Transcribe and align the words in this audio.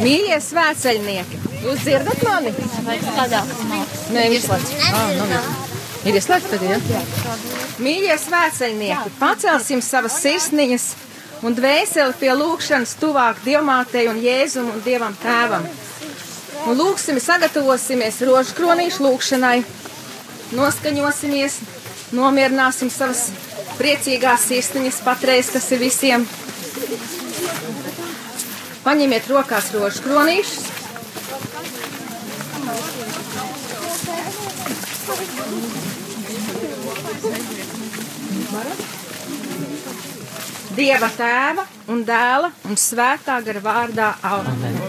Mīļie 0.00 0.36
svētceļnieki, 0.40 1.38
jūs 1.64 1.82
dzirdat 1.84 2.22
mani? 2.24 2.52
Nē. 4.14 4.24
Ah, 4.94 5.10
nav 5.18 5.32
ir. 6.04 6.16
Izslēgts 6.16 6.50
tagad, 6.52 6.88
ja? 6.88 7.02
Mīļie 7.84 8.16
svētceļnieki, 8.20 9.12
pacelsim 9.20 9.82
savas 9.84 10.16
sirsniņas 10.22 10.86
un 11.44 11.56
dvēseli 11.56 12.16
pie 12.20 12.32
lūkšanas 12.36 12.94
tuvāk 13.00 13.40
Dievmātei 13.44 14.06
un 14.08 14.20
Jēzum 14.24 14.70
un 14.72 14.82
Dievam 14.84 15.16
Tēvam. 15.22 15.66
Un 16.64 16.78
lūksim, 16.80 17.20
sagatavosimies 17.20 18.22
rožu 18.24 18.56
kronīšu 18.56 19.04
lūkšanai, 19.04 19.58
noskaņosimies, 20.56 21.58
nomierināsim 22.16 22.92
savas 22.92 23.26
priecīgās 23.76 24.48
sirsniņas 24.48 25.02
patreiz, 25.04 25.52
kas 25.52 25.68
ir 25.76 25.84
visiem. 25.84 26.28
Paņemiet 28.84 29.28
rokās 29.32 29.70
rožu 29.72 30.02
kronīšus. 30.04 30.72
Dieva 40.74 41.08
tēva 41.16 41.64
un 41.94 42.02
dēla 42.04 42.50
un 42.68 42.76
svētā 42.80 43.38
gara 43.46 43.60
vārdā 43.64 44.08
Amen. 44.26 44.80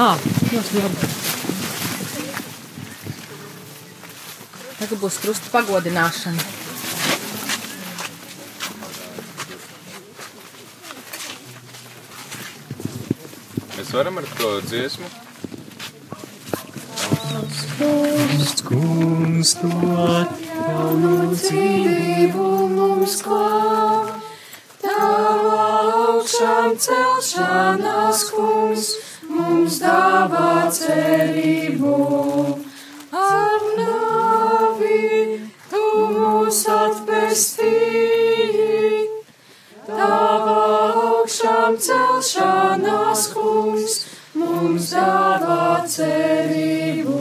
Ah, 0.00 0.16
ļoti 0.52 0.82
labi. 0.82 1.10
Tagad 4.78 4.98
būs 5.02 5.20
krusta 5.22 5.52
pagodināšana. 5.52 6.67
Mēs 13.88 13.96
varam 13.96 14.18
ar 14.20 14.26
to 14.36 14.48
dziesmu. 14.68 15.06
Kungs, 17.78 18.60
kungs, 18.66 19.52
dod 19.62 20.28
jaunu 20.44 21.12
dzīvību 21.32 22.48
mums 22.74 23.14
klāt. 23.24 24.10
Tava 24.82 25.62
augšām 26.04 26.76
celšanās, 26.84 28.26
kungs, 28.36 28.92
mums 29.24 29.80
dāvā 29.80 30.68
cerību. 30.68 31.96
Ar 33.24 33.60
nāvi 33.80 35.08
tu 35.72 35.84
mūs 36.12 36.60
atpestīji. 36.76 38.28
Tava 39.88 40.68
augšām 41.38 41.76
celšanās, 41.78 43.28
kungs, 43.32 44.06
mums 44.34 44.90
dāvā 44.90 45.84
cerību. 45.86 47.18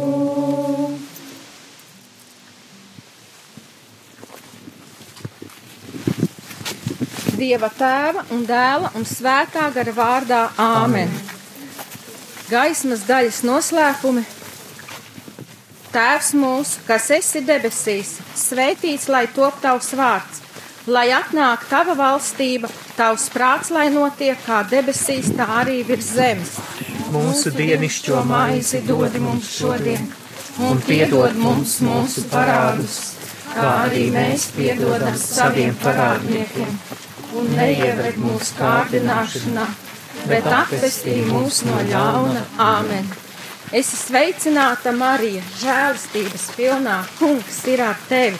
Dieva 7.38 7.70
tēva 7.70 8.26
un 8.34 8.46
dēla 8.48 8.92
un 8.98 9.06
svētā 9.06 9.70
gara 9.76 9.94
vārdā 9.94 10.42
Āmen. 10.58 11.14
Gaismas 12.50 13.06
daļas 13.06 13.44
noslēpumi. 13.46 14.26
Tēvs 15.94 16.34
mūsu, 16.34 16.82
kas 16.88 17.12
esi 17.14 17.44
debesīs, 17.46 18.18
svētīts 18.36 19.08
lai 19.14 19.28
top 19.34 19.62
tavs 19.62 19.94
vārds, 19.98 20.47
lai 20.88 21.10
atnāk 21.12 21.66
tava 21.70 21.96
valstība, 21.98 22.70
tavs 22.96 23.28
prāts, 23.34 23.72
lai 23.76 23.90
notiek 23.92 24.40
kā 24.46 24.62
debesīs, 24.72 25.34
tā 25.36 25.48
arī 25.62 25.82
virs 25.88 26.14
zemes. 26.16 26.56
Mūsu 27.12 27.52
dienišķo 27.56 28.24
maizi 28.28 28.82
dod 28.88 29.16
mums 29.24 29.52
šodien, 29.60 30.08
un 30.64 30.82
piedod 30.88 31.36
mums 31.40 31.78
mūsu 31.84 32.26
parādus, 32.32 32.98
kā 33.54 33.68
arī 33.86 34.08
mēs 34.16 34.50
piedodam 34.56 35.16
saviem 35.20 35.76
parādniekiem, 35.84 36.74
un 37.38 37.54
neieved 37.60 38.20
mūsu 38.24 38.58
kārdināšanā, 38.60 39.70
bet 40.28 40.52
atpestī 40.64 41.22
mūs 41.28 41.64
no 41.68 41.80
ļauna. 41.92 42.44
Āmen! 42.64 43.08
Es 43.68 43.90
esmu 43.92 43.98
sveicināta, 44.00 44.94
Marija, 44.96 45.42
žēlastības 45.60 46.46
pilnā, 46.56 47.02
kungs 47.20 47.58
ir 47.68 47.84
ar 47.84 47.98
tevi. 48.08 48.40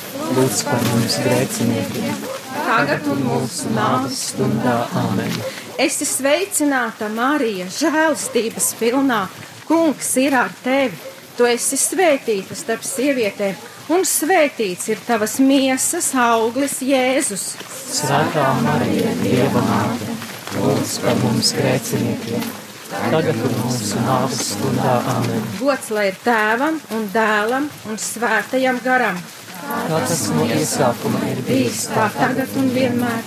lūdz 0.35 0.63
par 0.67 0.85
mums 0.91 1.17
grēciniekiem, 1.25 2.29
Tagad 2.71 3.07
un 3.11 3.23
mūsu 3.25 3.71
nāves 3.75 4.19
stundā 4.31 4.77
Āmen. 4.95 5.33
Es 5.81 5.97
esmu 5.97 6.07
sveicināta, 6.07 7.09
Marija, 7.11 7.65
žēlastības 7.73 8.69
pilnā. 8.79 9.25
Kungs 9.67 10.11
ir 10.21 10.35
ar 10.37 10.51
tevi. 10.63 10.95
Tu 11.35 11.47
esi 11.47 11.79
svētīta 11.79 12.55
starp 12.55 12.83
sievietēm, 12.85 13.55
un 13.95 14.03
svētīts 14.07 14.91
ir 14.91 14.99
tavas 15.07 15.37
miesas 15.41 16.11
auglis, 16.19 16.77
Jēzus. 16.85 17.45
Svētā 17.91 18.45
Marija, 18.61 19.15
Dieva 19.23 19.63
māte, 19.67 20.15
lūdz 20.59 20.97
par 21.03 21.19
mums 21.23 21.53
grēciniekiem, 21.57 22.47
tagad 22.91 23.39
un 23.47 23.59
mūsu 23.63 24.03
nāves 24.05 24.43
stundā 24.53 24.97
Āmen. 25.15 25.45
Gods 25.59 25.91
lai 25.95 26.09
ir 26.11 26.23
tēvam 26.23 26.81
un 26.95 27.07
dēlam 27.15 27.71
un 27.89 28.01
svētajam 28.11 28.83
garam. 28.85 29.19
Kā 29.61 29.97
tas 30.07 30.21
no 30.33 30.45
iesākuma 30.49 31.19
ir 31.29 31.41
bijis, 31.45 31.83
tā 31.91 32.07
tagad 32.15 32.49
un 32.57 32.69
vienmēr, 32.73 33.25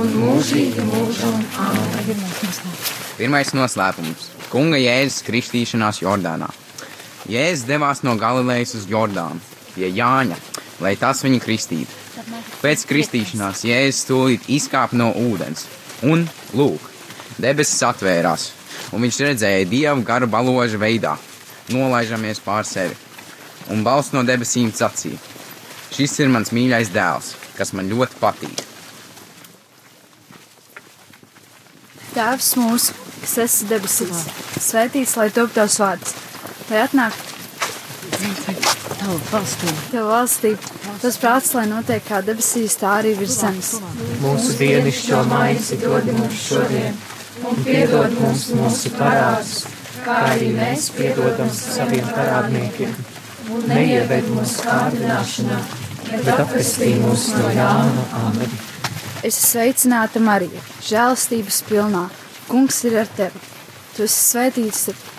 un 0.00 0.14
mūžīgi 0.16 0.84
mūžam. 0.88 1.42
Pirmais 3.18 3.52
noslēpums- 3.52 4.30
Kunga 4.52 4.80
Jēzus 4.80 5.20
kristīšanās 5.26 6.00
Jordānā. 6.00 6.48
Jēzus 7.28 7.66
devās 7.68 8.00
no 8.06 8.14
Galilejas 8.16 8.74
uz 8.78 8.86
Jordānu 8.88 9.40
pie 9.74 9.90
Jāņa, 9.90 10.38
lai 10.80 10.94
tas 10.96 11.20
viņu 11.22 11.42
kristītu. 11.44 11.92
Pēc 12.62 12.86
kristīšanās 12.88 13.66
Jēzus 13.68 14.08
tūlīt 14.08 14.48
izkāpa 14.48 14.96
no 14.96 15.10
ūdens, 15.12 15.66
un, 16.02 16.24
lūk, 16.54 16.80
debesis 17.36 17.84
atvērās, 17.84 18.52
un 18.92 19.04
viņš 19.04 19.20
redzēja 19.28 19.68
dievu 19.68 20.02
garu 20.02 20.26
baložu 20.32 20.80
veidā, 20.80 21.18
nolaižamies 21.68 22.40
pār 22.40 22.64
sevi, 22.64 22.96
un 23.68 23.84
balss 23.84 24.16
no 24.16 24.24
debesīm 24.24 24.72
sacīja: 24.72 25.33
Šis 25.94 26.16
ir 26.18 26.30
mans 26.34 26.50
mīļais 26.50 26.88
dēls, 26.90 27.34
kas 27.54 27.70
man 27.76 27.86
ļoti 27.86 28.16
patīk. 28.18 28.62
Tēvs 32.14 32.48
mūsu, 32.58 32.96
kas 33.20 33.36
esi 33.44 33.68
debesīs, 33.70 34.24
svētīts 34.62 35.14
lai 35.18 35.28
top 35.34 35.54
tavs 35.54 35.78
vārds, 35.82 36.16
lai 36.70 36.82
atnāk 36.82 37.14
Tavu 39.04 39.16
valstību. 39.30 39.76
tev 39.92 40.06
valstība, 40.08 40.68
tas 41.02 41.18
prāts, 41.20 41.52
lai 41.54 41.64
notiek 41.70 42.02
kā 42.08 42.20
debesīs, 42.26 42.74
tā 42.80 42.96
arī 43.00 43.14
virs 43.18 43.38
zemes. 43.42 43.72
Mūsu 44.22 44.54
dienišķo 44.58 45.22
maizi 45.30 45.78
dod 45.82 46.10
mums 46.10 46.42
šodien, 46.48 46.98
un 47.44 47.62
piedod 47.66 48.18
mums 48.18 48.48
mūsu 48.56 48.94
parādus, 48.98 49.66
kā 50.02 50.18
arī 50.32 50.50
mēs 50.58 50.90
piedodam 50.96 51.50
saviem 51.54 52.10
parādniekiem. 52.16 52.94
Un 53.54 53.66
neieved 53.68 54.30
mūsu 54.32 54.64
kārdināšanā, 54.64 55.58
bet 56.20 56.44
atpestī 56.44 56.92
mūs 57.00 57.30
no 57.34 57.50
ļauna. 57.56 58.04
Āmen. 58.20 58.54
Es 59.24 59.38
esmu 59.38 59.48
sveicināta 59.48 60.20
Marija, 60.20 60.62
žēlastības 60.84 61.62
pilnā. 61.68 62.06
Kungs 62.48 62.82
ir 62.84 62.98
ar 63.00 63.10
tevi. 63.16 63.40
Tu 63.94 64.04
esi 64.04 64.20
svētīts 64.20 64.82
starp 64.84 65.12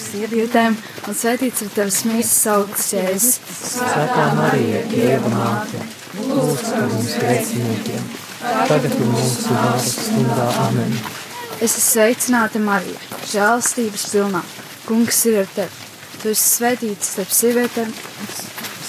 sievietēm, 0.00 0.76
un 1.08 1.16
svētīts 1.16 1.62
ir 1.64 1.70
tavs 1.76 2.00
mīsas 2.08 2.40
augsts 2.54 2.94
jēzus. 2.96 3.38
Svētā 3.60 4.26
Marija, 4.38 4.82
Dieva 4.90 5.30
māte, 5.34 5.82
lūdz 6.18 6.64
par 6.66 6.88
mums 6.90 7.14
grēciniekiem, 7.20 8.08
tagad 8.42 8.96
un 8.98 9.12
mūsu 9.14 9.54
nāves 9.54 9.92
stundā. 9.94 10.48
Āmen. 10.66 10.96
Es 11.60 11.76
esmu 11.76 11.86
sveicināta 11.86 12.62
Marija, 12.64 12.98
žēlastības 13.30 14.08
pilnā. 14.14 14.42
Kungs 14.88 15.22
ir 15.30 15.42
ar 15.44 15.54
tevi. 15.54 15.88
Tu 16.20 16.32
esi 16.34 16.48
svētīts 16.56 17.14
starp 17.14 17.30
sievietēm, 17.32 17.92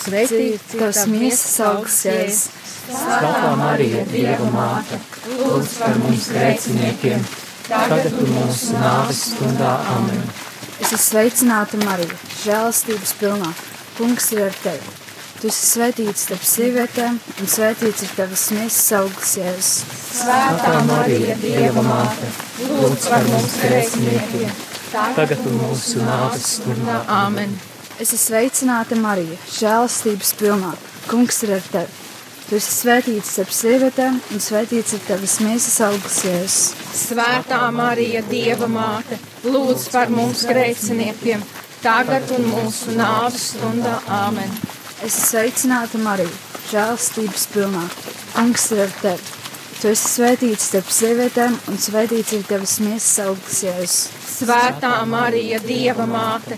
Ir 0.10 0.58
tavs 0.72 1.04
mīsas 1.12 1.60
augsts. 1.68 2.48
Svētā 2.92 3.52
Marija, 3.60 4.02
Dieva 4.10 4.48
māte, 4.52 4.98
lūdz 5.30 5.76
par 5.78 6.00
mums 6.02 6.26
grēciniekiem, 6.34 7.22
tagad 7.70 8.18
un 8.18 8.32
mūsu 8.34 8.74
nāves 8.82 9.22
stundā. 9.30 9.76
Amen. 9.94 10.24
Es 10.82 10.90
esmu 10.90 11.04
sveicināta 11.04 11.78
Marija, 11.84 12.18
žēlastības 12.42 13.14
pilnā. 13.22 13.54
Kungs 14.00 14.32
ir 14.34 14.48
ar 14.48 14.58
tevi. 14.64 14.98
Tu 15.42 15.50
esi 15.52 15.70
svētīts 15.70 16.26
starp 16.26 16.44
sievietēm, 16.46 17.22
un 17.42 17.54
svētīts 17.54 18.06
ir 18.08 18.18
tavas 18.18 18.48
miesas 18.58 18.92
augsts 18.98 19.38
jēzus. 19.38 20.02
Svētā 20.18 20.76
Marija, 20.90 21.38
Dieva 21.46 21.86
māte, 21.86 22.34
lūdz 22.66 23.10
par 23.14 23.30
mums 23.30 23.58
grēciniekiem, 23.62 24.54
Tagad 24.92 25.46
un 25.48 25.62
mūsu 25.62 26.02
nāves 26.04 26.58
stundā. 26.58 26.98
Āmen. 27.22 27.54
Es 28.02 28.10
esmu 28.16 28.32
sveicināta 28.32 28.96
Marija, 28.98 29.36
žēlastības 29.54 30.32
pilnā. 30.40 30.72
Kungs 31.06 31.36
ir 31.46 31.52
ar 31.54 31.66
tevi. 31.70 32.00
Tu 32.48 32.56
esi 32.58 32.72
svētīts 32.74 33.34
starp 33.36 33.52
sievietēm, 33.54 34.16
un 34.34 34.42
svētīts 34.42 34.96
ir 34.98 35.04
tavas 35.06 35.36
miesas 35.46 35.76
augsts 35.86 36.24
jēzus. 36.26 36.64
Svētā 36.98 37.60
Marija, 37.76 38.24
Dieva 38.26 38.66
māte, 38.74 39.20
lūdz 39.46 39.86
par 39.94 40.10
mums 40.10 40.42
grēciniekiem, 40.50 41.44
tagad 41.84 42.34
un 42.40 42.50
mūsu 42.50 42.96
nāves 42.98 43.52
stundā. 43.52 43.94
Āmen. 44.18 44.50
Es 45.06 45.20
esmu 45.20 45.28
sveicināta 45.28 46.02
Marija, 46.02 46.34
žēlastības 46.72 47.46
pilnā. 47.54 47.86
Kungs 48.34 48.66
ir 48.74 48.82
ar 48.88 48.98
tevi. 49.04 49.38
Tu 49.78 49.94
esi 49.94 50.10
svētīts 50.16 50.72
starp 50.72 50.90
sievietēm, 50.98 51.62
un 51.70 51.78
svētīts 51.86 52.34
ir 52.34 52.50
tavas 52.50 52.80
miesas 52.82 53.14
augsts 53.28 53.62
jēzus. 53.70 54.04
Svētā 54.40 54.98
Marija, 55.06 55.62
Dieva 55.70 56.10
māte, 56.10 56.58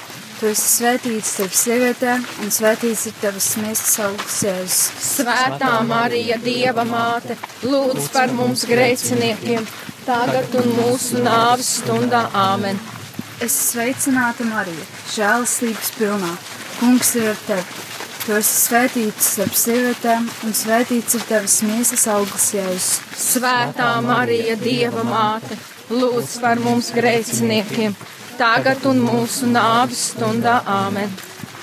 Tu 0.41 0.47
esi 0.49 0.69
svētīts 0.81 1.27
starp 1.35 1.51
sievietēm, 1.53 2.23
un 2.41 2.49
svētīts 2.49 3.03
ir 3.11 3.13
tavas 3.21 3.47
miesas 3.61 3.91
augsts 4.01 4.39
jēzus. 4.41 4.77
Svētā 5.05 5.67
Marija, 5.85 6.39
Dieva 6.41 6.81
māte, 6.89 7.35
lūdz 7.61 8.07
par 8.09 8.31
mums 8.33 8.63
grēciniekiem, 8.65 9.67
tagad 10.07 10.55
un 10.57 10.71
mūsu 10.79 11.21
nāves 11.21 11.67
stundā. 11.83 12.23
Āmen. 12.33 12.81
Es 13.37 13.53
sveicināta 13.67 14.47
Marija, 14.49 14.87
žēlastības 15.13 15.91
pilnā. 15.99 16.31
Kungs 16.79 17.11
ir 17.21 17.27
ar 17.35 17.43
tevi. 17.45 17.85
Tu 18.23 18.33
esi 18.39 18.55
svētīts 18.63 19.27
starp 19.35 19.59
sievietēm, 19.61 20.25
un 20.47 20.57
svētīts 20.57 21.19
ir 21.19 21.27
tavas 21.29 21.59
miesas 21.67 22.07
augsts 22.15 22.55
jēzus. 22.57 22.89
Svētā 23.27 23.91
Marija, 24.07 24.57
Dieva 24.65 25.05
māte, 25.05 25.59
lūdz 25.93 26.39
par 26.41 26.65
mums 26.65 26.89
grēciniekiem, 26.97 27.93
tagad 28.37 28.85
un 28.89 29.01
mūsu 29.05 29.49
nāves 29.51 30.11
stundā. 30.11 30.61
Āmen. 30.67 31.11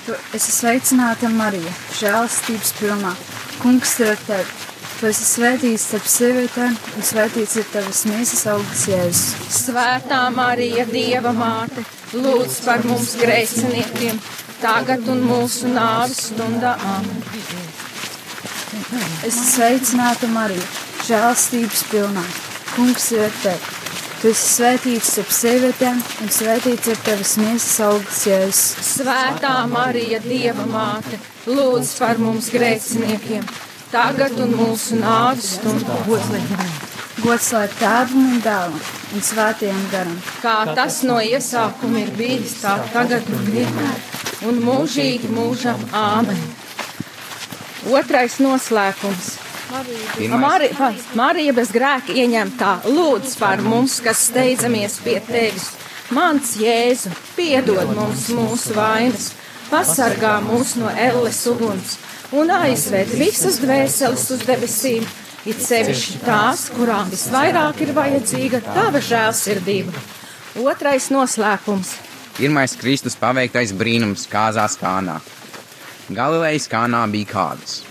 Tu 0.05 0.15
esi 0.33 0.53
sveicināta 0.55 1.29
Marija, 1.29 1.71
žēlastības 1.99 2.73
pilnā. 2.79 3.13
Kungs 3.61 3.93
ir 4.01 4.13
ar 4.13 4.23
tevi. 4.25 4.57
Tu 4.99 5.07
esi 5.07 5.27
svētīts 5.29 5.85
starp 5.87 6.07
sievietēm, 6.11 6.73
un 6.97 7.05
svētīts 7.07 7.55
ir 7.61 7.67
tavas 7.71 8.01
miesas 8.09 8.41
augsts 8.51 8.87
jēzus. 8.91 9.53
Svētā 9.61 10.25
Marija, 10.35 10.83
Dieva 10.89 11.31
māte, 11.37 11.85
lūdz 12.11 12.59
par 12.65 12.83
mums 12.89 13.13
grēciniekiem, 13.21 14.19
tagad 14.59 15.07
un 15.13 15.23
mūsu 15.29 15.71
nāves 15.71 16.19
stundā. 16.31 16.75
Āmen. 16.97 17.23
Es 19.23 19.35
esmu 19.35 19.49
sveicināta 19.53 20.27
Marija, 20.35 20.67
žēlastības 21.07 21.85
pilnā. 21.93 22.25
Kungs 22.75 23.11
ir 23.15 23.29
ar 23.29 23.43
tevi. 23.43 23.78
Tu 24.19 24.27
esi 24.27 24.47
svētīts 24.51 25.13
starp 25.13 25.29
sievietēm, 25.31 25.99
un 26.19 26.31
svētīts 26.35 26.89
ir 26.91 26.97
tavas 27.05 27.37
miesas 27.39 27.77
augsts 27.85 28.25
jēzus. 28.27 28.89
Svētā 28.97 29.53
Marija, 29.71 30.19
Dieva 30.25 30.65
māte, 30.67 31.21
lūdz 31.47 31.93
par 32.01 32.19
mums 32.19 32.49
grēciniekiem, 32.51 33.47
tagad 33.93 34.35
un 34.43 34.51
mūsu 34.59 34.99
nāves 34.99 35.53
stundā. 35.55 35.95
Gods 37.23 37.49
lai 37.55 37.65
tēvam 37.79 38.27
un 38.35 38.43
dēlam 38.43 38.75
un 39.15 39.23
svētajam 39.31 39.81
garam. 39.91 40.21
Kā 40.43 40.57
tas 40.75 41.01
no 41.07 41.21
iesākuma 41.23 42.03
ir 42.03 42.11
bijis, 42.19 42.59
tā 42.59 42.75
tagad 42.93 43.27
un 43.31 43.51
vienmēr, 43.55 44.07
un 44.51 44.59
mūžīgi 44.67 45.31
mūžam 45.31 45.83
āmen. 45.95 46.43
Otrais 47.87 48.41
noslēpums. 48.43 49.37
Marija, 49.69 50.93
Marija 51.13 51.53
bez 51.53 51.69
grēka 51.73 52.13
ieņemtā, 52.17 52.71
lūdz 52.89 53.35
par 53.37 53.61
mums, 53.61 53.99
kas 54.01 54.23
steidzamies 54.31 54.97
pie 55.05 55.19
tevis. 55.27 55.69
Mans 56.09 56.55
Jēzu, 56.57 57.11
piedod 57.37 57.91
mums 57.93 58.27
mūsu 58.33 58.73
vainas, 58.73 59.31
pasargā 59.69 60.39
mūs 60.41 60.73
no 60.81 60.89
elles 60.89 61.43
uguns 61.51 61.99
un 62.33 62.49
aizved 62.53 63.13
visas 63.17 63.59
dvēseles 63.61 64.25
uz 64.33 64.45
debesīm, 64.45 65.05
it 65.49 65.61
sevišķi 65.61 66.21
tās, 66.25 66.67
kurām 66.73 67.09
visvairāk 67.13 67.83
ir 67.85 67.93
vajadzīga 67.97 68.63
tava 68.71 69.01
žēlsirdība. 69.01 69.93
Otrais 70.65 71.11
noslēpums. 71.13 71.93
pirmais 72.39 72.73
Kristus 72.79 73.15
paveiktais 73.15 73.71
brīnums 73.73 74.25
kāzās 74.31 74.77
kānā. 74.81 75.19
Galilejas 76.09 76.67
kānā 76.67 77.05
bija 77.11 77.25
kādas. 77.25 77.83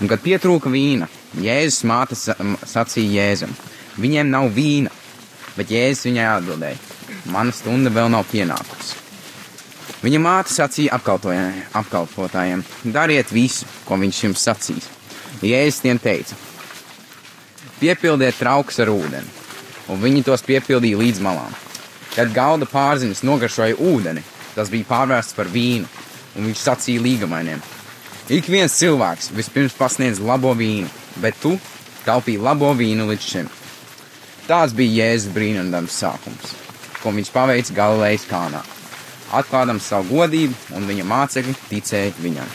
Un, 0.00 0.08
kad 0.08 0.20
pietrūka 0.22 0.70
vīna, 0.70 1.08
Jēzus 1.42 1.82
māte 1.88 2.14
sacīja 2.14 3.24
Jēzum: 3.24 3.54
Viņiem 3.98 4.30
nav 4.30 4.50
vīna, 4.54 4.92
bet 5.56 5.72
Jēzus 5.74 6.06
viņai 6.06 6.26
atbildēja: 6.36 6.78
Mana 7.34 7.54
stunda 7.54 7.90
vēl 7.90 8.10
nav 8.14 8.28
pienākusi. 8.30 9.00
Viņa 10.04 10.20
māte 10.22 10.54
sacīja 10.54 10.94
apkalpotājiem: 10.94 12.62
Dariet 12.94 13.32
visu, 13.34 13.66
ko 13.88 13.98
viņš 13.98 14.22
jums 14.26 14.46
sacīs. 14.46 14.88
Jēzus 15.42 15.82
tiem 15.82 15.98
teica: 15.98 16.38
Piepildiet 17.80 18.38
traukus 18.38 18.78
ar 18.84 18.94
ūdeni, 18.94 19.26
un 19.90 20.02
viņi 20.02 20.24
tos 20.28 20.46
piepildīja 20.46 21.02
līdz 21.02 21.22
malām. 21.24 21.60
Kad 22.14 22.30
galda 22.30 22.68
pārzinis 22.70 23.24
nogaršoja 23.26 23.74
ūdeni, 23.82 24.22
tas 24.54 24.70
bija 24.70 24.86
pārvērsts 24.86 25.34
par 25.34 25.50
vīnu, 25.50 25.90
un 26.38 26.46
viņš 26.46 26.68
sacīja 26.68 27.02
līgamainiem: 27.02 27.73
Ik 28.32 28.46
viens 28.48 28.72
cilvēks 28.72 29.26
vispirms 29.36 29.74
pasniedz 29.76 30.16
labo 30.24 30.54
vīnu, 30.56 30.88
bet 31.20 31.36
tu 31.42 31.58
taupīji 32.06 32.40
labo 32.40 32.70
vīnu 32.72 33.04
līdz 33.10 33.26
šim. 33.28 33.50
Tāds 34.48 34.72
bija 34.72 35.10
Jēzus 35.10 35.34
brīnums 35.34 35.98
sākums, 36.00 36.54
ko 37.02 37.12
viņš 37.12 37.30
paveica 37.34 37.76
Galilejas 37.76 38.24
kānā, 38.30 38.62
atklādams 39.28 39.90
savu 39.92 40.16
godību, 40.16 40.56
un 40.72 40.88
viņa 40.88 41.04
mācekļi 41.10 41.54
ticēja 41.68 42.16
viņam. 42.24 42.48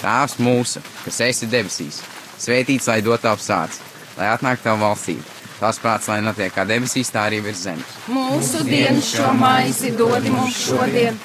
Tēvs 0.00 0.40
mūsu, 0.40 0.84
kas 1.04 1.20
esi 1.28 1.52
debesīs, 1.52 2.00
svētīts 2.40 2.88
lai 2.88 3.02
dot 3.04 3.28
tavu 3.28 3.44
sāc, 3.44 3.76
lai 4.16 4.32
atnāk 4.32 4.64
tavu 4.64 4.86
valstību. 4.86 5.33
Tās 5.60 5.78
prāts, 5.78 6.08
lai 6.10 6.18
notiek 6.24 6.52
kā 6.54 6.64
debesīs, 6.66 7.12
tā 7.14 7.28
arī 7.28 7.38
virs 7.44 7.62
zemes. 7.66 7.94
Mūsu 8.10 8.64
dienas 8.66 9.12
šo 9.14 9.30
maizi 9.38 9.92
dod 9.98 10.26
mums 10.34 10.58
šodien, 10.66 11.18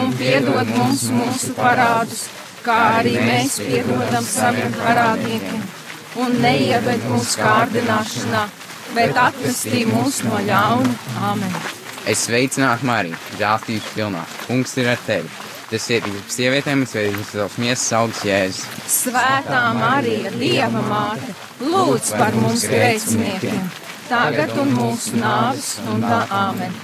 un 0.00 0.12
piedod 0.18 0.72
mums 0.74 1.06
mūsu 1.14 1.54
parādus, 1.58 2.26
kā 2.66 2.80
arī 2.98 3.14
mēs 3.22 3.60
piedodam 3.62 4.26
saviem 4.26 4.74
parādniekiem. 4.80 5.64
Un 6.16 6.38
neieved 6.42 7.02
mūsu 7.12 7.42
kārdināšanā, 7.44 8.44
bet 8.96 9.18
atvestī 9.20 9.84
mūs 9.88 10.22
no 10.26 10.40
ļauna. 10.50 10.94
Āmen! 11.30 11.58
Es 12.06 12.24
sveicinātu 12.26 12.86
Mariju, 12.86 13.18
žēlstības 13.38 13.90
pilnā. 13.94 14.22
Kungs 14.46 14.76
ir 14.78 14.92
ar 14.92 15.00
tevi. 15.06 15.30
Tas 15.66 15.88
ir 15.90 16.04
sievietēm, 16.30 16.84
kas 16.86 16.94
veids 16.94 17.32
savus 17.34 17.56
miesas 17.58 17.88
augsts 17.98 18.22
jēzus. 18.28 18.66
Svētā 18.86 19.62
Marija, 19.74 20.30
Dieva 20.38 20.82
māte, 20.86 21.34
lūdz 21.60 22.12
par 22.16 22.34
mums 22.36 22.64
grēciniekiem, 22.68 23.62
tagad 24.10 24.52
un 24.60 24.74
mūsu 24.76 25.16
nāves 25.20 25.76
stundā. 25.76 26.22
Āmen! 26.32 26.74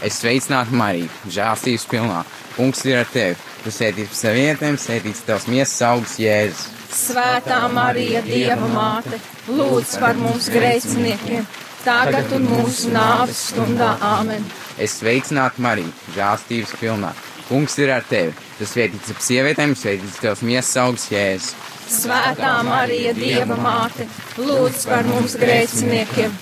Es 0.00 0.20
sveicinātu 0.22 0.76
Mariju, 0.80 1.10
žēlstības 1.28 1.86
pilnā. 1.90 2.20
Kungs 2.56 2.84
ir 2.88 3.02
ar 3.02 3.08
tevi. 3.12 3.36
Tu 3.60 3.72
sēdīsi 3.74 4.08
pie 4.08 4.16
sievietēm, 4.16 4.78
sēdīsi 4.80 5.26
tavs 5.26 5.48
miesas 5.50 5.82
augsts 5.84 6.20
jēzus. 6.22 6.68
Svētā 6.90 7.58
Marija, 7.70 8.22
Dieva 8.24 8.68
māte, 8.72 9.18
lūdz 9.50 9.92
par 10.00 10.16
mums 10.18 10.48
grēciniekiem, 10.50 11.44
tagad 11.84 12.32
un 12.38 12.48
mūsu 12.48 12.94
nāves 12.94 13.44
stundā. 13.50 13.92
Āmen! 14.00 14.46
Es 14.80 14.96
sveicinātu 15.02 15.60
Mariju, 15.66 15.92
žēlstības 16.16 16.72
pilnā. 16.80 17.12
Kungs 17.50 17.76
ir 17.82 17.92
ar 17.92 18.06
tevi. 18.08 18.32
Tu 18.56 18.66
svētīts 18.68 19.12
ap 19.12 19.20
sievietēm, 19.26 19.76
svētīts 19.76 20.22
tavs 20.22 20.42
miesas 20.46 20.76
augsts 20.80 21.12
jēzus. 21.12 21.52
Svētā 21.90 22.52
Marija, 22.62 23.10
Dieva 23.16 23.56
māte, 23.58 24.06
lūdz 24.38 24.84
par 24.86 25.08
mums 25.08 25.34
grēciniekiem, 25.40 26.36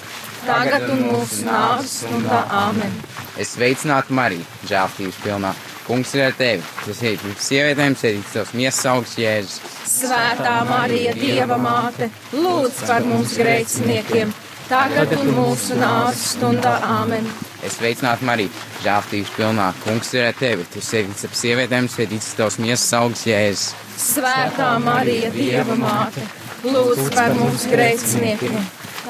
tagad 0.45 0.85
un 0.93 1.07
mūsu 1.09 1.47
nāves 1.47 2.03
stundā. 2.03 2.43
Āmen! 2.53 2.93
Es 3.41 3.55
sveicinātu 3.55 4.13
Mariju, 4.19 4.45
žēlstības 4.69 5.21
pilnā. 5.25 5.55
Kungs 5.87 6.13
ir 6.19 6.27
ar 6.27 6.35
tevi. 6.37 6.65
Tas 6.85 7.01
ir 7.07 7.23
sievietēm, 7.41 7.97
sēdīts 7.97 8.35
tavs 8.37 8.53
miesas 8.59 8.89
augsts 8.91 9.21
Jēzus. 9.23 9.77
Svētā 9.89 10.59
Marija, 10.69 11.15
Dieva 11.17 11.57
māte, 11.63 12.11
lūdz 12.35 12.83
par 12.85 13.09
mums 13.09 13.33
grēciniekiem, 13.41 14.35
tagad 14.69 15.13
un 15.17 15.31
mūsu 15.37 15.77
nāves 15.79 16.25
stundā. 16.35 16.75
Āmen! 16.85 17.27
Es 17.65 17.79
sveicinātu 17.79 18.27
Mariju, 18.29 18.53
žēlstības 18.85 19.33
pilnā. 19.37 19.69
Kungs 19.83 20.13
ir 20.15 20.29
ar 20.29 20.37
tevi. 20.39 20.67
Tu 20.73 20.83
sēdīts 20.85 21.27
ap 21.27 21.35
sievietēm, 21.39 21.89
sēdīts 21.91 22.35
tavs 22.39 22.59
miesas 22.63 22.93
augsts 23.01 23.27
Jēzus. 23.29 23.73
Svētā 23.99 24.71
Marija, 24.85 25.33
Dieva 25.35 25.75
māte, 25.79 26.23
lūdz 26.67 27.11
par 27.17 27.35
mums 27.39 27.67
grēciniekiem, 27.73 28.57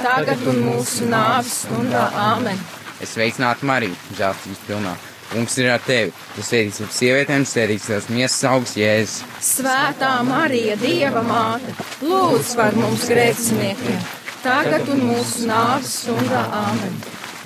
tagad 0.00 0.46
un 0.48 0.62
mūsu 0.70 1.10
nāves 1.10 1.64
stundā. 1.66 2.08
Āmen! 2.30 2.58
Es 3.02 3.14
sveicinātu 3.14 3.68
Mariju, 3.68 3.98
žēlstības 4.18 4.66
pilnā. 4.70 4.96
Kungs 5.28 5.58
ir 5.60 5.68
ar 5.68 5.82
tevi. 5.84 6.12
Tu 6.32 6.42
sēdīsi 6.46 6.86
ap 6.86 6.94
sievietēm, 6.96 7.42
sēdīsi 7.44 7.92
tavs 7.92 8.08
miesas 8.08 8.46
augsts 8.48 8.78
Jēzus. 8.80 9.18
Svētā 9.44 10.14
Marija, 10.24 10.78
Dieva 10.80 11.20
māte, 11.26 11.74
lūdz 12.00 12.54
par 12.56 12.78
mums 12.80 13.04
grēciniekiem, 13.12 14.00
tagad 14.42 14.88
un 14.92 15.04
mūsu 15.10 15.46
nāves 15.48 15.94
stundā. 16.02 16.42
Āmen! 16.64 16.98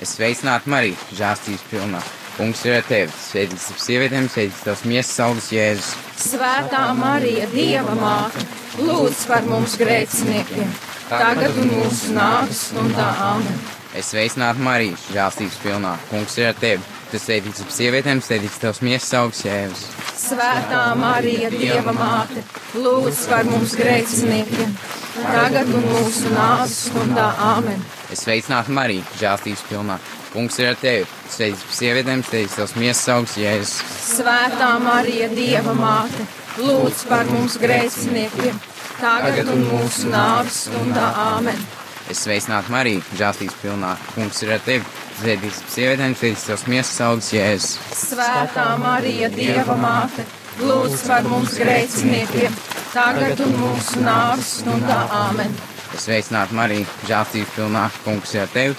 Es 0.03 0.15
sveicinātu 0.17 0.71
Mariju, 0.73 0.97
žēlstības 1.15 1.65
pilnā. 1.71 2.01
Kungs 2.33 2.63
ir 2.65 2.79
ar 2.79 2.87
tevi. 2.87 3.13
Sēdīsi 3.13 3.75
ap 3.75 3.83
sievietēm, 3.83 4.31
sēdīsi 4.33 4.65
tavs 4.65 4.81
miesas 4.89 5.21
augsts 5.27 5.53
Jēzus. 5.53 5.91
Svētā 6.23 6.87
Marija, 6.97 7.45
Dieva 7.53 7.93
māte, 7.99 8.47
lūdz 8.81 9.27
par 9.29 9.45
mums 9.49 9.77
grēciniekiem, 9.81 10.73
tagad 11.11 11.61
un 11.61 11.71
mūsu 11.77 12.17
nāves 12.17 12.67
stundā. 12.71 13.13
Āmen! 13.29 13.82
Es 13.93 14.07
sveicinātu 14.09 14.63
Mariju, 14.65 14.97
žēlstības 15.13 15.57
pilnā. 15.61 15.91
Kungs 16.09 16.33
ir 16.39 16.47
ar 16.49 16.55
tevi. 16.57 16.81
Tu 17.11 17.19
sēdīsi 17.21 17.61
ap 17.61 17.73
sievietēm, 17.75 18.23
sēdīsi 18.25 18.61
tavs 18.63 18.79
miesas 18.81 19.11
augsts 19.19 19.45
Jēzus. 19.45 19.83
Svētā 20.17 20.79
Marija, 20.97 21.51
Dieva 21.53 21.93
māte, 21.93 22.41
lūdz 22.73 23.19
par 23.29 23.45
mums 23.45 23.75
grēciniekiem, 23.77 24.71
tagad 25.19 25.69
un 25.77 25.85
mūsu 25.91 26.31
nāves 26.33 26.73
stundā. 26.87 27.27
Āmen! 27.51 27.85
Es 28.09 28.25
sveicinātu 28.25 28.73
Mariju, 28.73 29.05
žēlstības 29.21 29.61
pilnā. 29.69 29.99
Kungs 30.33 30.57
ir 30.57 30.71
ar 30.71 30.81
tevi. 30.81 31.05
Sēdīsi 31.35 31.69
ap 31.69 31.77
sievietēm, 31.77 32.25
sēdīsi 32.31 32.59
tavs 32.63 32.75
miesas 32.81 33.13
augsts 33.13 33.37
Jēzus. 33.43 33.77
Svētā 34.07 34.71
Marija, 34.81 35.29
Dieva 35.37 35.77
māte, 35.77 36.25
lūdz 36.57 37.05
par 37.13 37.29
mums 37.29 37.61
grēciniekiem, 37.61 38.57
tagad 38.97 39.53
un 39.53 39.65
mūsu 39.69 40.09
nāves 40.09 40.63
stundā. 40.65 41.13
Āmen! 41.29 41.82
Es 42.11 42.19
sveicinātu 42.25 42.73
Mariju, 42.73 43.01
žēlstības 43.15 43.55
pilnā. 43.61 43.93
Kungs 44.13 44.41
ir 44.43 44.53
ar 44.57 44.63
tevi. 44.65 44.83
Ap 45.13 45.69
sievietēm, 45.71 46.15
sēdīsi 46.19 46.49
tavs 46.49 46.65
miesas 46.67 46.99
augsts 47.05 47.33
Jēzus. 47.35 47.77
Svētā 47.95 48.65
Marija, 48.81 49.29
Dieva 49.31 49.77
māte, 49.79 50.25
lūdz 50.59 51.05
par 51.07 51.23
mums 51.29 51.53
grēciniekiem, 51.61 52.57
tagad 52.91 53.43
un 53.45 53.55
mūsu 53.61 54.03
nāves 54.03 54.57
stundā. 54.59 54.99
Āmen! 55.21 55.55
Es 55.93 56.07
sveicinātu 56.09 56.57
Mariju, 56.57 56.89
žēlstības 57.07 57.55
pilnā. 57.55 57.85
Kungs 58.03 58.35
ir 58.35 58.43
ar 58.43 58.53
tevi. 58.57 58.77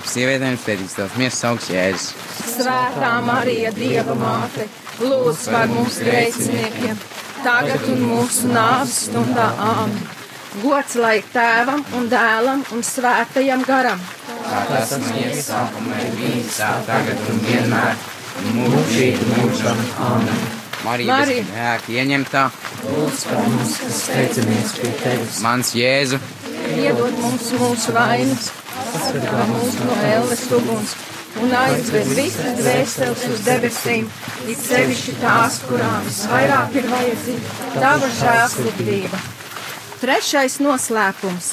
Ap 0.00 0.12
sievietēm, 0.12 0.60
sēdīsi 0.60 1.00
tavs 1.00 1.18
miesas 1.22 1.48
augsts 1.48 1.72
Jēzus. 1.72 2.14
Svētā 2.58 3.16
Marija, 3.24 3.72
Dieva 3.76 4.18
māte, 4.20 4.68
lūdz 5.00 5.48
par 5.48 5.68
mums 5.72 6.00
grēciniekiem, 6.04 7.04
tagad 7.46 7.92
un 7.94 8.08
mūsu 8.12 8.52
nāves 8.52 9.04
stundā. 9.06 9.52
Āmen! 9.72 10.19
Gods 10.58 10.96
lai 10.98 11.20
tēvam 11.30 11.84
un 11.94 12.08
dēlam 12.10 12.64
un 12.74 12.80
svētajam 12.82 13.60
garam! 13.68 14.00
Kā 14.42 14.62
tas 14.66 14.96
ir 15.14 15.36
sākumā, 15.38 16.00
bijis 16.16 16.56
tā, 16.58 16.72
tagad 16.88 17.22
un 17.30 17.38
vienmēr, 17.44 18.00
un 18.40 18.58
mūžīgi 18.58 19.28
mūžam. 19.30 19.84
Āmen. 20.08 20.42
Marija, 20.82 21.12
Marija. 21.12 21.46
grēka 21.52 21.94
ieņemtā, 22.00 22.42
Lūdz 22.80 23.24
par 23.28 23.46
mums, 23.46 23.76
kas 23.84 24.02
steidzamies 24.08 24.74
pie 24.80 24.92
tevis. 25.04 25.40
mans 25.44 25.70
Jēzu, 25.76 26.18
Iedod 26.80 27.18
mums 27.22 27.50
mūsu 27.60 27.94
vainas, 27.94 28.50
pasargā 28.74 29.46
mūs 29.54 29.80
no 29.84 29.98
ēles 30.10 30.46
uguns 30.58 30.94
un 31.38 31.52
aizved 31.62 32.14
visas 32.18 32.56
dvēseles 32.58 33.26
uz 33.30 33.44
debesīm, 33.46 34.08
it 34.50 34.64
sevišķi 34.66 35.20
tās, 35.22 35.60
kurām 35.68 36.08
visvairāk 36.08 36.80
ir 36.80 36.88
vajadzīga 36.90 37.76
tava 37.76 38.10
žēlsirdība. 38.18 39.28
Trešais 40.00 40.54
noslēpums. 40.64 41.50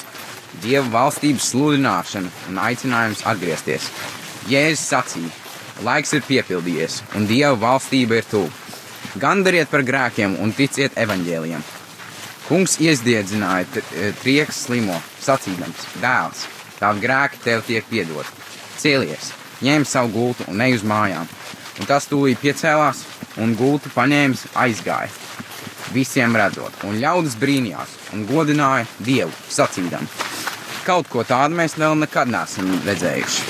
Dieva 0.64 0.88
valstības 0.88 1.50
sludināšana 1.52 2.30
un 2.48 2.60
aicinājums 2.64 3.26
atgriezties. 3.28 3.90
Jēzus 4.48 4.86
sacīja, 4.88 5.32
laiks 5.84 6.14
ir 6.16 6.24
piepildījies, 6.24 7.02
un 7.20 7.28
Dieva 7.28 7.58
valstība 7.60 8.22
ir 8.22 8.30
tuvu. 8.32 8.48
Gandariet 9.20 9.68
par 9.68 9.84
grēkiem 9.84 10.38
un 10.40 10.56
ticiet 10.56 10.96
evaņģēliem. 10.96 11.66
Kungs 12.48 12.78
iesdiedzināja 12.80 13.68
t- 13.74 13.84
e, 14.00 14.14
trieks 14.24 14.64
slimo, 14.64 14.96
sacīdams, 15.20 15.84
dēls, 16.00 16.46
tavi 16.80 17.04
grēki 17.04 17.44
tev 17.44 17.66
tiek 17.68 17.84
piedoti. 17.92 18.32
Cēlies, 18.80 19.34
ņem 19.60 19.84
savu 19.84 20.14
gultu 20.16 20.48
un 20.48 20.62
ej 20.64 20.80
uz 20.80 20.88
mājām. 20.88 21.28
Un 21.82 21.86
tas 21.86 22.08
tūlīt 22.08 22.40
piecēlās 22.40 23.04
un 23.44 23.58
gultu 23.60 23.92
paņēmis 23.92 24.48
aizgāja. 24.56 25.12
Visiem 25.96 26.36
redzot, 26.36 26.74
un 26.84 26.98
ļaudis 27.00 27.38
brīnījās 27.40 27.94
un 28.16 28.26
godināja 28.28 28.88
Dievu, 29.00 29.32
sacīdam, 29.50 30.04
kaut 30.88 31.08
ko 31.12 31.24
tādu 31.28 31.56
mēs 31.56 31.78
vēl 31.80 31.96
nekad 32.02 32.32
neesam 32.32 32.74
redzējuši. 32.88 33.48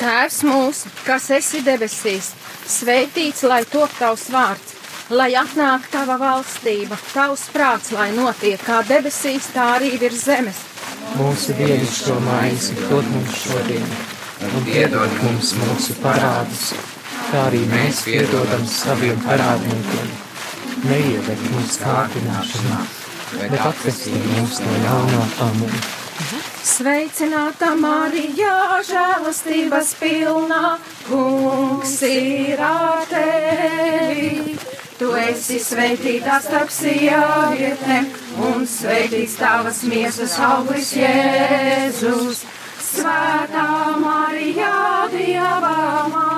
Tēvs 0.00 0.40
mūsu, 0.44 0.90
kas 1.06 1.30
esi 1.32 1.62
debesīs, 1.64 2.32
svētīts 2.68 3.44
lai 3.48 3.62
top 3.70 3.92
tavs 3.96 4.26
vārds, 4.34 4.74
lai 5.14 5.30
atnāk 5.38 5.86
tava 5.92 6.18
valstība, 6.20 6.98
tavs 7.12 7.46
prāts, 7.54 7.92
lai 7.94 8.10
notiek 8.16 8.60
kā 8.66 8.82
debesīs, 8.88 9.52
tā 9.54 9.70
arī 9.76 9.94
virs 10.02 10.26
zemes. 10.26 10.58
Mūsu 11.14 11.54
dienascho 11.56 12.18
maizi 12.26 12.74
dod 12.82 13.06
mums 13.14 13.38
šodien, 13.46 13.86
un 14.50 14.66
piedod 14.66 15.16
mums 15.22 15.54
mūsu 15.62 15.96
parādus, 16.02 16.72
kā 17.34 17.48
arī 17.48 17.64
mēs 17.66 18.04
piedodam 18.06 18.62
saviem 18.70 19.18
parādniekiem. 19.24 20.10
Neieved 20.86 21.40
mūsu 21.50 21.80
kārdināšanā, 21.82 22.80
bet 23.40 23.54
atvestī 23.58 24.14
mūs 24.28 24.60
no 24.62 24.74
ļaunā 24.84 25.22
amen. 25.48 25.72
Sveicināta 26.64 27.72
Marija, 27.80 28.52
žēlastības 28.86 29.90
pilnā, 29.98 30.76
kungs 31.08 31.96
ir 32.06 32.62
ar 32.62 33.02
tevi. 33.10 34.54
Tu 35.00 35.10
esi 35.24 35.58
svētītā 35.58 36.38
starp 36.44 36.70
sievietēm, 36.70 38.12
un 38.46 38.62
svētīts 38.76 39.40
tavas 39.40 39.82
miesas 39.90 40.38
auglis 40.52 40.94
Jēzus. 41.00 42.44
Svētā 42.92 43.68
Marija, 43.98 44.72
Dieva 45.10 45.74
māte, 46.14 46.33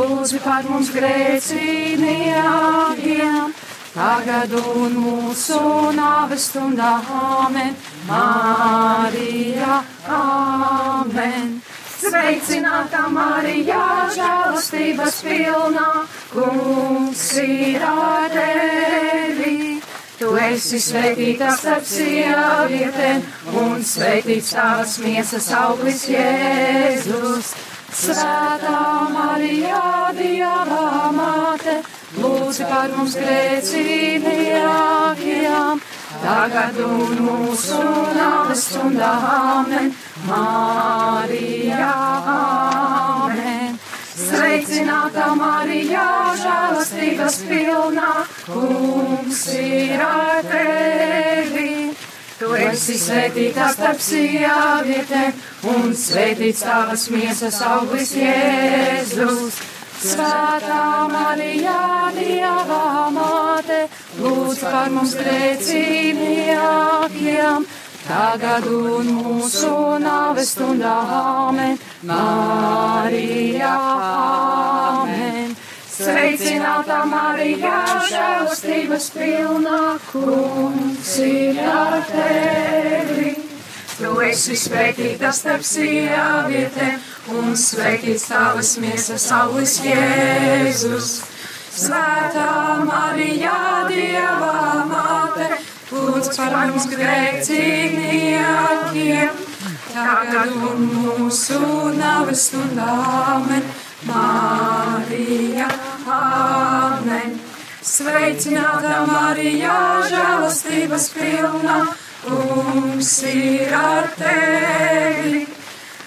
lūdzu 0.00 0.38
par 0.44 0.62
mums 0.68 0.90
grēciniekiem, 0.94 3.54
tagad 3.94 4.52
un 4.60 4.92
mūsu 4.96 5.60
nāves 5.96 6.44
stundā. 6.50 6.92
Āmen, 7.20 7.74
Marija, 8.08 9.82
Āmen. 10.08 11.60
Sveicināta 12.00 13.08
Marija, 13.12 14.08
žēlastības 14.14 15.16
pilnā, 15.26 15.90
kungs 16.32 17.24
ir 17.44 17.82
ar 17.84 18.30
tevi. 18.32 19.80
Tu 20.20 20.28
esi 20.46 20.78
svētīta 20.84 21.48
starp 21.56 21.84
sievietēm, 21.88 23.20
un 23.62 23.80
svētīts 23.84 24.52
tavas 24.56 24.98
miesas 25.00 25.48
auglis 25.56 26.02
Jēzus. 26.12 27.54
Svētā 27.90 29.10
Marija, 29.10 30.14
Dieva 30.14 31.10
māte, 31.14 31.82
lūdzu 32.22 32.66
par 32.70 32.90
mums 32.94 33.16
grēciniekiem, 33.18 35.80
tagad 36.22 36.78
un 36.86 37.18
mūsu 37.26 37.80
nāves 38.14 38.62
stundā. 38.70 39.10
Amen, 39.34 39.90
Marija, 40.28 41.90
Amen. 42.36 43.78
Sveicināta 44.20 45.34
Marija, 45.34 46.06
žēlastības 46.38 47.42
pilnā, 47.50 48.12
kungs 48.46 49.46
ir 49.56 49.98
ar 50.06 50.44
tevi. 50.46 51.89
Tu 52.40 52.48
esi 52.56 52.94
svētīta 52.96 53.66
starp 53.68 53.98
sievietēm, 54.00 55.36
un 55.74 55.90
svētīts 55.92 56.62
tavas 56.64 57.02
miesas 57.12 57.60
auglis 57.68 58.16
Jēzus. 58.16 59.58
Svētā 60.00 61.04
Marija, 61.12 62.08
Dieva 62.16 63.12
māte, 63.12 63.92
lūdz 64.22 64.64
par 64.64 64.88
mums 64.94 65.12
grēciniekiem, 65.20 67.68
tagad 68.06 68.64
un 68.72 69.12
mūsu 69.18 70.00
nāves 70.00 70.56
stundā. 70.56 70.96
Āmen, 71.20 71.76
Marija, 72.08 73.76
Āmen. 74.08 75.49
Sveicināta 76.00 77.02
Marija, 77.04 77.84
žēlastības 78.08 79.10
pilnā, 79.12 80.00
kungs 80.08 81.20
ir 81.20 81.60
ar 81.60 82.00
tevi. 82.08 83.36
Tu 83.98 84.08
esi 84.24 84.56
svētīta 84.56 85.28
starp 85.36 85.60
sievietēm, 85.66 86.96
un 87.36 87.52
svētīts 87.52 88.24
tavas 88.30 88.78
miesas 88.80 89.28
auglis 89.36 89.76
Jēzus. 89.84 91.20
Svētā 91.68 92.80
Marija, 92.88 93.84
Dieva 93.90 94.86
māte, 94.88 95.60
lūdz 95.92 96.32
par 96.32 96.64
mums 96.64 96.88
grēcīgniekiem, 96.94 99.36
tagad 99.92 100.56
un 100.56 100.88
mūsu 100.96 101.60
nāves 102.00 102.48
stundā. 102.48 102.88
Amen. 103.36 103.89
Marija, 104.08 105.68
Amen. 106.08 107.36
Sveicināta 107.84 109.04
Marija, 109.08 109.74
žēlastības 110.08 111.10
pilna, 111.16 111.78
kungs 112.24 113.22
ir 113.28 113.74
ar 113.76 114.08
tevi. 114.16 115.46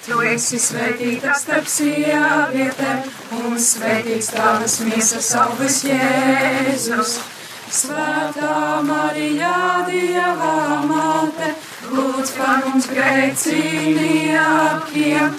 Tu 0.03 0.19
esi 0.33 0.57
svētīta 0.59 1.31
starp 1.37 1.67
sievietēm, 1.69 2.99
un 3.39 3.53
svētīts 3.61 4.29
tavas 4.33 4.79
miesas 4.87 5.29
auglis 5.39 5.83
Jēzus. 5.87 7.11
Svētā 7.73 8.81
Marija, 8.85 9.53
Dieva 9.87 10.55
māte, 10.89 11.47
lūdz 11.93 12.29
par 12.37 12.57
mums 12.67 12.85
grēcīniekiem, 12.91 15.29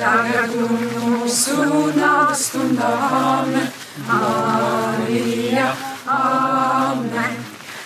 tagad 0.00 0.56
mūsu 0.56 1.68
nāves 1.98 2.48
stundā. 2.48 2.90
Marija, 4.08 5.70
Amen. 6.10 7.40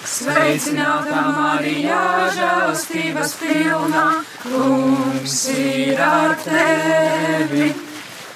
Sveicināta 0.04 1.22
Marija, 1.34 1.98
žēlastības 2.36 3.32
pilna, 3.40 4.04
kungs 4.44 5.38
ir 5.54 6.00
ar 6.06 6.36
tevi. 6.44 7.72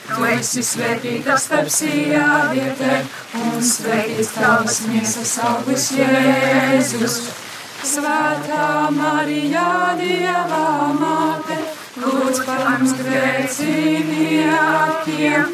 Tu 0.08 0.24
esi 0.32 0.64
svētīta 0.64 1.36
starp 1.38 1.68
sievietēm, 1.70 3.10
un 3.42 3.58
svētīts 3.70 4.32
tavas 4.38 4.80
miesas 4.88 5.34
auglis 5.44 5.90
Jēzus. 5.98 7.18
Svētā 7.84 8.88
Marija, 8.96 9.68
Dieva 10.00 10.64
māte, 10.96 11.60
lūdz 12.02 12.38
par 12.46 12.60
mums 12.68 12.92
grēcīniekiem, 12.98 15.46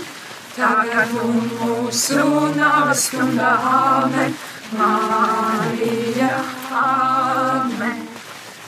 tagad 0.56 1.10
un 1.24 1.34
mūsu 1.60 2.24
nāves 2.58 3.00
stundā. 3.08 3.52
Amen. 3.74 4.30
Marija, 4.74 6.32
Amen. 6.72 7.98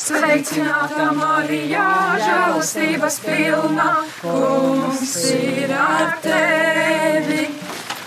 Sveicināta 0.06 1.08
Marija, 1.16 1.84
žēlastības 2.20 3.16
pilna, 3.24 3.86
kungs 4.20 5.14
ir 5.34 5.72
ar 5.74 6.12
tevi. 6.22 7.46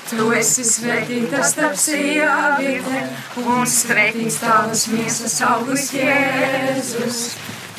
Tu 0.09 0.27
esi 0.38 0.63
svētīta 0.65 1.43
starp 1.45 1.75
sievietēm, 1.77 3.11
un 3.43 3.67
svētīts 3.69 4.39
tavas 4.41 4.85
miesas 4.93 5.35
auglis 5.49 5.91
Jēzus. 5.93 7.19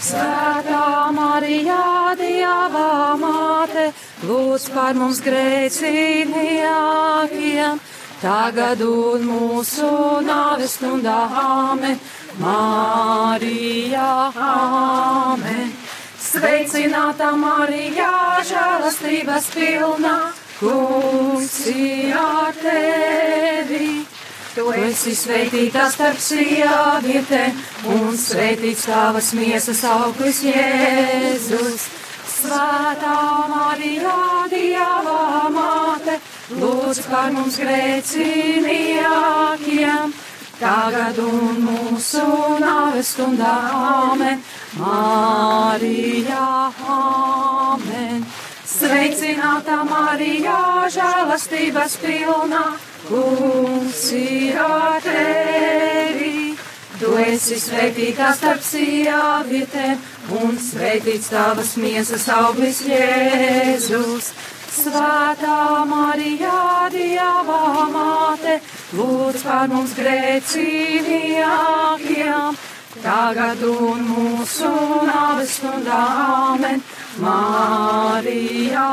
Svētā 0.01 1.13
Marija, 1.13 2.17
Dieva 2.17 3.13
māte, 3.21 3.93
lūdz 4.25 4.71
par 4.73 4.97
mums 4.97 5.21
grēcīgākiem 5.25 7.81
tagad 8.23 8.81
un 8.85 9.25
mūsu 9.29 9.89
nāves 10.25 10.77
stundā. 10.79 11.19
Āmen, 11.43 11.99
Marija, 12.41 14.33
Āmen. 14.33 15.73
Sveicināta 16.21 17.33
Marija, 17.37 18.11
žēlastības 18.47 19.47
pilna, 19.57 20.33
kungs 20.61 21.67
ir 21.73 22.15
ar 22.21 22.55
tevi. 22.61 24.10
Tu 24.51 24.65
esi 24.75 25.13
svētīta 25.15 25.85
starp 25.95 26.19
sievietēm, 26.19 27.55
un 27.95 28.17
svētīts 28.19 28.89
tavas 28.89 29.29
miesas 29.39 29.85
auglis 29.87 30.41
Jēzus. 30.43 31.85
Svētā 32.33 33.47
Marija, 33.53 34.17
Dieva 34.51 35.47
māte, 35.55 36.17
lūdz 36.59 36.99
par 37.07 37.31
mums 37.37 37.61
grēcīniekiem, 37.63 40.11
tagad 40.59 41.15
un 41.23 41.63
mūsu 41.69 42.27
nāves 42.65 43.15
stundā. 43.15 43.55
Amen, 44.11 44.43
Marija, 44.83 46.75
Amen. 46.99 48.27
Sveicināta 48.67 49.87
Marija, 49.87 50.91
žēlastības 50.91 51.95
pilna, 52.03 52.90
kungs 53.09 54.13
ir 54.13 54.59
ar 54.61 55.01
tevi. 55.05 56.57
Tu 57.01 57.09
esi 57.25 57.57
svētīta 57.57 58.35
starp 58.37 58.61
sievietēm, 58.61 59.97
un 60.43 60.59
svētīts 60.61 61.31
tavas 61.33 61.77
miesas 61.81 62.29
auglis 62.35 62.83
Jēzus. 62.85 64.35
Svētā 64.71 65.87
Marija, 65.89 66.91
Dieva 66.93 67.87
māte, 67.91 68.61
lūdz 68.95 69.43
par 69.43 69.69
mums 69.73 69.95
grēcīgākiem, 69.99 72.55
tagad 73.01 73.65
un 73.71 74.05
mūsu 74.13 74.71
nāves 75.09 75.57
stundā. 75.57 76.05
Amen, 76.53 76.79
Marija, 77.25 78.87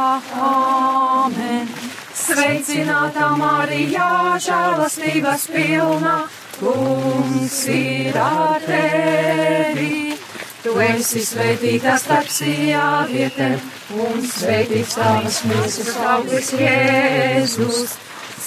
Amen. 0.48 1.87
Sveicināta 2.28 3.30
Marija, 3.40 4.36
žēlastības 4.44 5.46
pilna, 5.48 6.28
kungs 6.58 7.56
ir 7.72 8.18
ar 8.20 8.60
tevi. 8.66 10.18
Tu 10.60 10.74
esi 10.84 11.24
svētīta 11.24 11.96
starp 12.02 12.28
sievietēm, 12.28 13.56
un 14.04 14.20
svētīts 14.28 14.98
tavas 15.00 15.40
miesas 15.48 15.96
auglis 16.16 16.52
Jēzus. 16.60 17.96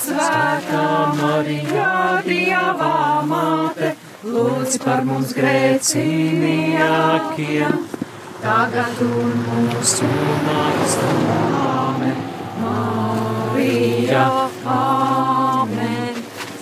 Svētā 0.03 0.85
Marija, 1.23 2.21
Dieva 2.29 3.25
māte, 3.33 3.97
lūdz 4.29 4.77
par 4.85 5.09
mums 5.09 5.33
grēcīniekiem, 5.41 7.73
tagad 8.45 9.03
un 9.09 9.35
mūsu 9.49 9.97
stundā. 9.97 11.70
Marija, 14.11 14.51
Amen. 14.67 16.19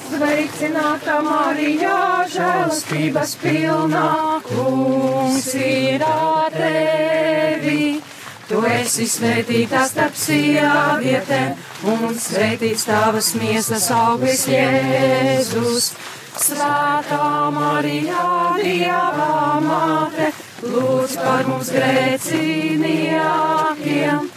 Sveicināta 0.08 1.20
Marija, 1.24 2.24
žēlastības 2.28 3.36
pilnā, 3.40 4.40
kungs 4.44 5.54
ir 5.56 6.04
tevi. 6.52 8.02
Tu 8.48 8.56
esi 8.72 9.06
svētīta 9.08 9.88
starp 9.88 10.14
sievietēm, 10.16 11.56
un 11.88 12.14
svētīts 12.20 12.84
tavas 12.88 13.34
miesas 13.40 13.90
auglis 13.96 14.46
Jēzus. 14.48 15.92
Svētā 16.38 17.50
Marija, 17.56 18.24
Dieva 18.60 19.60
māte, 19.64 20.32
lūdz 20.68 21.16
par 21.16 21.48
mums 21.48 21.72
grēcīniekiem, 21.72 24.28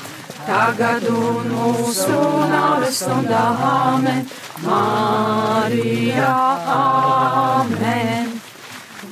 tagad 0.47 1.05
un 1.11 1.51
mūsu 1.53 2.19
nāves 2.51 3.01
stundā. 3.03 3.43
Amen. 3.71 4.25
Marija, 4.65 6.31
Amen. 6.77 8.39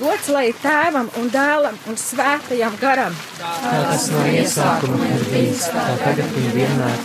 Gods 0.00 0.28
lai 0.32 0.48
tēvam 0.62 1.10
un 1.20 1.26
dēlam 1.32 1.76
un 1.90 1.96
svētajam 2.00 2.76
garam. 2.80 3.16
tas 3.40 4.06
no 4.14 4.22
iesākuma 4.32 5.08
ir 5.14 5.24
bijis, 5.32 5.66
tā 5.74 5.88
tagad 6.04 6.38
un 6.40 6.46
vienmēr, 6.54 7.02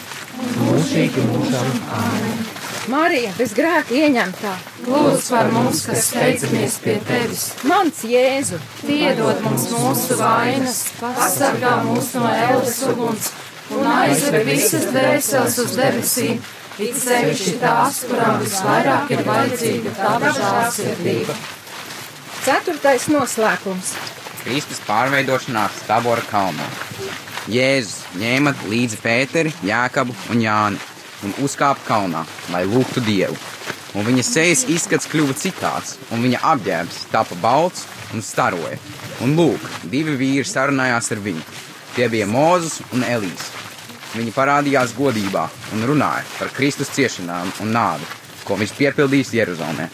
mūžīgi 0.62 1.26
mūžam. 1.32 1.74
Āmen. 2.00 2.46
Marija, 2.88 3.32
bez 3.38 3.54
grēka 3.58 3.96
ieņemtā, 3.98 4.54
Lūdz 4.86 5.30
par 5.34 5.48
mums, 5.50 5.82
kas 5.90 6.04
steidzamies 6.12 6.76
pie 6.84 7.00
tevis. 7.08 7.46
mans 7.66 8.04
Jēzu, 8.06 8.60
Piedod 8.86 9.42
mums 9.42 9.66
mūsu 9.74 10.20
vainas, 10.20 10.84
pasargā 11.00 11.80
mūs 11.88 12.14
no 12.14 12.30
ēlas 12.30 12.84
uguns 12.92 13.32
un 13.76 13.90
aizved 13.92 14.48
visas 14.48 14.88
dvēseles 14.92 15.60
uz 15.64 15.76
debesīm, 15.80 16.42
it 16.80 16.98
sevišķi 17.00 17.56
tās, 17.62 18.02
kurām 18.10 18.42
visvairāk 18.44 19.14
ir 19.16 19.24
vajadzīga 19.28 19.94
tava 20.00 20.34
žēlsirdība. 20.40 21.38
ceturtais 22.46 23.08
noslēpums. 23.10 23.96
Kristus 24.44 24.82
pārveidošanās 24.86 25.80
Tabora 25.88 26.22
kalnā. 26.30 26.68
Jēzus 27.50 28.04
ņēma 28.18 28.54
līdzi 28.70 29.00
Pēteri, 29.02 29.54
Jākabu 29.66 30.14
un 30.34 30.44
Jāni 30.44 30.82
un 31.26 31.34
uzkāpa 31.46 31.82
kalnā, 31.88 32.22
lai 32.54 32.64
lūgtu 32.70 33.02
Dievu. 33.06 33.38
Un 33.96 34.06
viņa 34.06 34.26
sejas 34.28 34.66
izskats 34.70 35.08
kļuva 35.10 35.34
citāds, 35.40 35.96
un 36.12 36.22
viņa 36.26 36.42
apģērbs 36.52 37.06
tapa 37.14 37.38
balts 37.42 37.86
un 38.14 38.22
staroja. 38.26 38.78
Un 39.24 39.38
lūk, 39.40 39.70
divi 39.90 40.18
vīri 40.20 40.46
sarunājās 40.46 41.14
ar 41.16 41.22
viņu. 41.26 41.46
Tie 41.96 42.10
bija 42.12 42.28
Mozus 42.28 42.82
un 42.94 43.06
Elīs. 43.08 43.50
Viņi 44.14 44.34
parādījās 44.36 44.94
godībā 44.96 45.48
un 45.76 45.88
runāja 45.90 46.24
par 46.38 46.54
Kristus 46.56 46.94
ciešanām 46.96 47.50
un 47.66 47.74
nāvi, 47.76 48.06
ko 48.46 48.56
viņš 48.60 48.76
piepildīs 48.78 49.34
Jeruzalemē. 49.36 49.90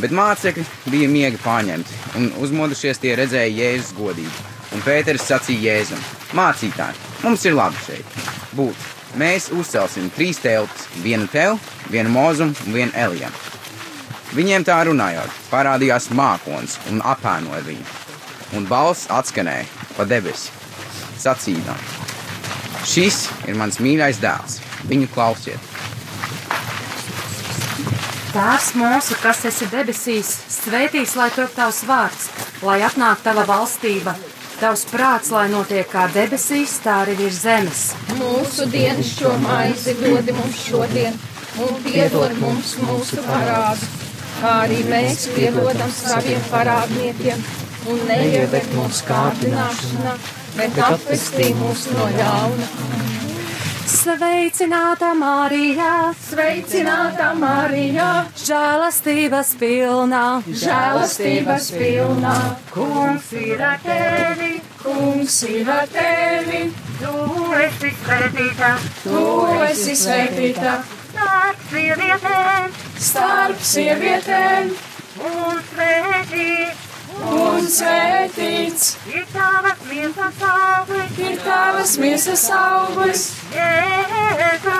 Bet 0.00 0.14
mācekļi 0.16 0.64
bija 0.88 1.08
miega 1.12 1.40
pārņemti, 1.42 1.98
un 2.16 2.30
uzmodušies 2.40 3.02
tie 3.02 3.12
redzēja 3.18 3.52
Jēzus 3.52 3.92
godību. 3.98 4.46
Un 4.70 4.84
Pēters 4.86 5.26
sacīja 5.26 5.74
Jēzum: 5.74 6.00
Mācītāji, 6.38 7.00
mums 7.24 7.44
ir 7.44 7.56
labi 7.58 7.84
šeit 7.84 8.18
būt. 8.56 8.88
Mēs 9.18 9.48
uzcelsim 9.50 10.06
trīs 10.14 10.38
telpas, 10.38 10.86
vienu 11.02 11.26
tev, 11.32 11.58
vienu 11.90 12.12
mūzum 12.14 12.54
un 12.54 12.76
vienu 12.76 12.94
elijam. 12.94 13.34
Viņiem 14.30 14.64
tā 14.68 14.78
runājot, 14.86 15.38
parādījās 15.50 16.12
mākons 16.14 16.78
un 16.92 17.02
apēnoja 17.02 17.64
viņu. 17.66 17.88
Un 18.54 18.70
balss 18.70 19.10
atskanēja 19.10 19.66
pa 19.96 20.06
debesi, 20.06 20.54
sacīdām: 21.18 21.89
Šis 22.88 23.26
ir 23.48 23.58
mans 23.60 23.76
mīļais 23.82 24.20
dēls, 24.22 24.60
viņu 24.88 25.10
klausiet! 25.12 25.70
Tēvs 28.30 28.68
mūsu, 28.78 29.16
kas 29.18 29.40
esi 29.48 29.66
debesīs, 29.72 30.28
svētīts 30.54 31.16
lai 31.18 31.32
top 31.34 31.50
tavs 31.56 31.80
vārds, 31.88 32.28
lai 32.62 32.78
atnāk 32.86 33.24
tava 33.24 33.42
valstība, 33.48 34.14
tavs 34.60 34.84
prāts, 34.92 35.32
lai 35.34 35.48
notiek 35.50 35.88
kā 35.90 36.06
debesīs, 36.14 36.76
tā 36.84 37.00
arī 37.02 37.16
virs 37.18 37.40
zemes. 37.42 37.82
Mūsu 38.20 38.68
dienas 38.70 39.10
šo 39.16 39.34
maizi 39.42 39.96
dod 39.98 40.30
mums 40.38 40.62
šodien, 40.62 41.18
un 41.66 41.80
piedod 41.84 42.36
mums 42.38 42.76
mūsu 42.84 43.18
parādu, 43.26 43.88
kā 44.38 44.56
arī 44.64 44.82
mēs 44.86 45.26
piedodam 45.34 45.90
saviem 45.98 46.44
parādniekiem, 46.54 47.42
un 47.90 48.04
neieved 48.12 48.76
mūsu 48.78 49.10
kārdināšanā, 49.10 50.14
bet 50.56 50.78
atpestī 50.86 51.52
mūs 51.58 51.86
no 51.94 52.08
ļauna. 52.16 52.68
Sveicināta 53.90 55.10
Marija, 55.18 56.14
Sveicināta 56.22 57.32
Marija, 57.36 58.06
žēlastības 58.38 59.50
pilnā, 59.60 60.22
žēlastības 60.62 61.66
pilnā, 61.74 62.36
kungs 62.70 63.32
ir 63.36 63.64
ar 63.66 63.80
tevi, 63.82 64.52
kungs 64.80 65.40
ir 65.50 65.72
ar 65.74 65.90
tevi, 65.90 66.62
tu 67.00 67.14
esi 67.64 67.90
svētīta, 68.04 68.74
tu 69.02 69.24
esi 69.66 69.96
svētīta 70.04 70.76
starp 71.10 71.64
sievietēm, 71.72 72.78
starp 73.10 73.66
sievietēm, 73.72 74.70
un 75.32 75.60
svētīts 75.72 76.89
un 77.18 77.66
svētīts. 77.66 78.94
Ir 79.10 79.26
tavas 79.32 79.82
miesas 79.88 80.44
auglis, 80.50 81.18
ir 81.18 81.36
tavas 81.44 81.96
miesas 82.02 82.46
auglis, 82.54 83.26
Jēzus, 83.56 84.78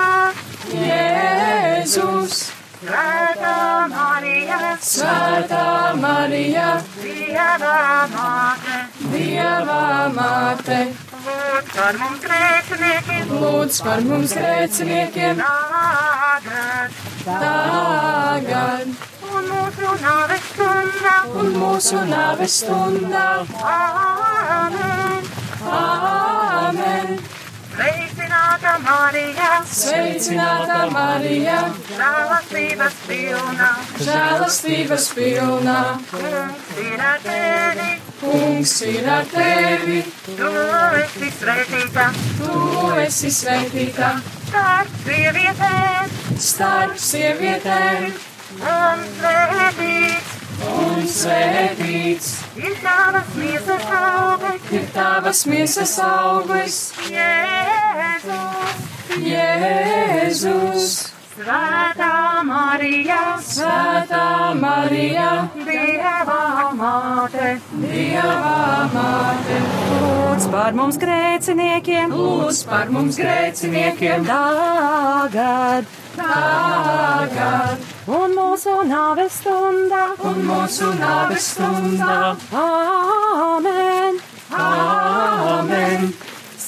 Jēzus. 0.76 2.40
Svētā 2.80 3.88
Marija, 3.92 4.70
Svētā 4.80 5.64
Marija, 6.00 6.68
Dieva 7.02 7.74
māte, 8.08 8.78
Dieva 9.12 10.08
māte, 10.16 10.78
lūdz 11.26 11.76
par 11.76 12.00
mums 12.00 12.24
grēciniekiem, 12.24 13.36
lūdz 13.44 13.82
par 13.84 14.00
mums 14.08 14.32
grēciniekiem, 14.40 15.44
tagad. 15.44 16.98
Tagad 17.28 19.19
un 19.40 19.48
mūsu 19.48 19.96
nāves 20.04 20.46
stundā. 20.52 21.16
un 21.40 21.52
mūsu 21.56 22.00
nāves 22.10 22.56
stundā. 22.60 23.26
Āmen! 23.74 25.28
Āmen! 25.80 27.20
Sveicināta 27.80 28.72
Marija, 28.84 29.48
Sveicināta 29.64 30.78
Marija, 30.92 31.58
žēlastības 31.88 32.98
pilna, 33.06 33.68
žēlastības 34.04 35.06
pilnā, 35.16 35.78
kungs 36.10 36.76
ir 36.84 37.04
ar 37.08 37.22
tevi, 37.24 37.88
kungs 38.20 38.74
ir 38.84 39.08
ar 39.08 39.24
tevi, 39.32 40.02
tu 40.26 40.52
esi 41.00 41.32
svētīta, 41.38 42.10
tu 42.42 42.90
esi 43.06 43.32
svētīta 43.40 44.12
starp 44.50 44.98
sievietēm, 45.06 46.12
starp 46.50 46.98
sievietēm, 47.00 48.12
un 48.60 49.04
svētīts 49.18 50.36
un 50.68 51.06
svētīts 51.08 52.32
ir 52.60 52.74
tavas 52.82 53.30
miesas 53.38 53.86
auglis, 54.00 54.66
ir 54.76 54.84
tavas 54.94 55.44
miesas 55.48 55.94
auglis, 56.04 56.80
Jēzus. 57.10 58.84
Jēzus. 59.24 61.19
Svētā 61.40 62.42
Marija, 62.44 63.20
Svētā 63.40 64.24
Marija, 64.60 65.28
Dieva 65.56 66.68
māte, 66.76 67.54
Dieva 67.80 68.88
māte, 68.92 69.60
lūdz 70.02 70.48
par 70.52 70.76
mums 70.76 70.98
grēciniekiem, 71.00 72.12
lūdz 72.12 72.60
par 72.68 72.92
mums 72.92 73.16
grēciniekiem, 73.22 74.26
tagad 74.28 75.88
tagad 76.18 77.88
un 78.18 78.36
mūsu 78.36 78.74
nāves 78.90 79.38
stundā. 79.40 80.02
un 80.20 80.42
mūsu 80.44 80.92
nāves 81.00 81.46
stundā. 81.54 82.18
Āmen! 82.52 84.20
Āmen! 84.50 86.12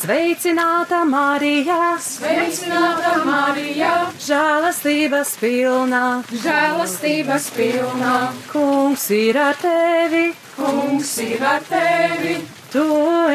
Sveicināta 0.03 1.05
Marija, 1.07 1.93
Sveicināta 2.03 3.21
Marija, 3.23 3.91
žēlastības 4.19 5.37
pilnā, 5.39 6.01
žēlastības 6.43 7.47
pilnā, 7.55 8.15
kungs 8.51 9.05
ir 9.15 9.39
ar 9.39 9.61
tevi, 9.63 10.25
kungs 10.57 11.13
ir 11.23 11.47
ar 11.47 11.63
tevi, 11.69 12.35
tu 12.75 12.83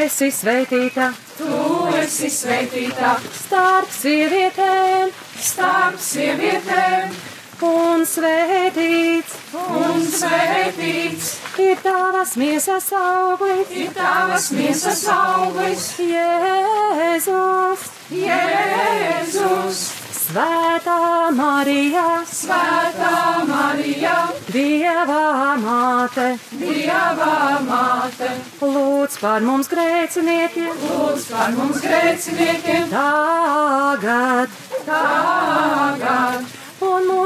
esi 0.02 0.28
svētīta. 0.42 1.14
Tu 1.38 1.64
esi 2.02 2.34
svētīta. 2.36 3.16
Starp 3.46 3.88
sievietēm, 4.02 5.16
starp 5.40 6.04
sievietēm, 6.04 7.16
un 7.66 8.04
svētīts. 8.06 9.36
Un 9.58 10.02
svētīts. 10.06 11.30
Ir 11.58 11.78
tavas 11.82 12.36
miesas 12.38 12.92
auglis, 12.94 13.72
ir 13.74 13.94
tavas 13.96 14.52
miesas 14.54 15.06
auglis, 15.10 15.88
Jēzus. 15.98 17.88
Jēzus. 18.14 19.88
Svētā 20.28 21.32
Marija, 21.32 22.04
Svētā 22.28 23.46
Marija, 23.48 24.16
Dieva 24.52 25.56
māte, 25.62 26.28
Dieva 26.52 27.62
māte, 27.64 28.34
lūdz 28.60 29.18
par 29.24 29.48
mums 29.48 29.72
grēciniekiem, 29.72 30.84
lūdz 30.84 31.32
par 31.32 31.56
mums 31.56 31.80
grēciniekiem, 31.88 32.92
tagad. 32.92 34.62
Tagad 34.84 36.57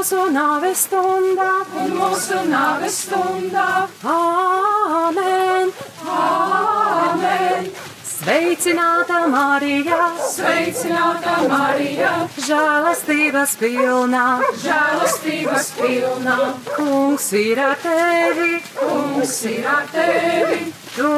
mūsu 0.02 0.22
nāves 0.34 0.80
stundā. 0.88 1.50
un 1.78 1.92
mūsu 1.94 2.38
nāves 2.50 2.96
stundā. 3.04 3.86
Āmen! 4.02 5.70
Āmen! 6.02 7.70
Sveicināta 8.02 9.20
Marija, 9.30 10.00
Sveicināta 10.26 11.36
Marija, 11.46 12.10
žēlastības 12.34 13.56
pilnā, 13.62 14.26
žēlastības 14.64 15.72
pilnā, 15.78 16.38
kungs 16.74 17.32
ir 17.38 17.62
ar 17.62 17.78
tevi, 17.82 18.60
kungs 18.78 19.42
ir 19.54 19.66
ar 19.66 19.86
tevi, 19.94 20.72
tu 20.96 21.12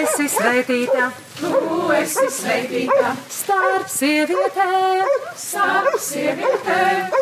esi 0.00 0.28
svētīta 0.32 1.12
tu 1.40 1.90
esi 1.96 2.26
svētīta 2.36 3.14
starp 3.32 3.88
sievietēm, 3.90 5.12
starp 5.40 5.96
sievietēm, 6.04 7.14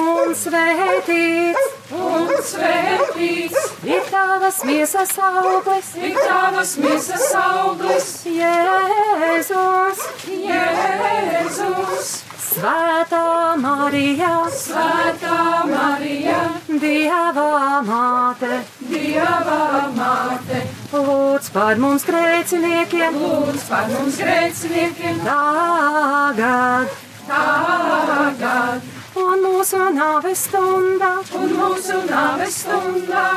un 0.00 0.34
svētīts 0.38 1.74
un 1.92 2.30
svētīts 2.48 3.72
ir 3.86 4.06
tavas 4.10 4.60
miesas 4.66 5.16
auglis, 5.20 5.90
ir 6.00 6.18
tavas 6.20 6.76
miesas 6.80 7.26
auglis, 7.40 8.12
Jēzus. 8.38 10.06
Jēzus. 10.44 12.14
Svētā 12.44 13.56
Marija, 13.58 14.30
Svētā 14.52 15.38
Marija, 15.70 16.40
Dieva 16.68 17.80
māte, 17.86 18.60
Dieva 18.90 19.88
māte, 19.96 20.60
Lūdz 20.92 21.48
par 21.54 21.80
mums 21.82 22.04
grēciniekiem, 22.08 23.16
lūdz 23.22 23.64
par 23.70 23.88
mums 23.94 24.20
grēciniekiem, 24.20 25.24
tagad, 25.24 26.94
tagad, 27.32 28.88
un 29.24 29.44
mūsu 29.48 29.82
nāves 29.96 30.46
stundā. 30.50 31.14
un 31.40 31.58
mūsu 31.58 32.00
nāves 32.12 32.62
stundā. 32.62 33.28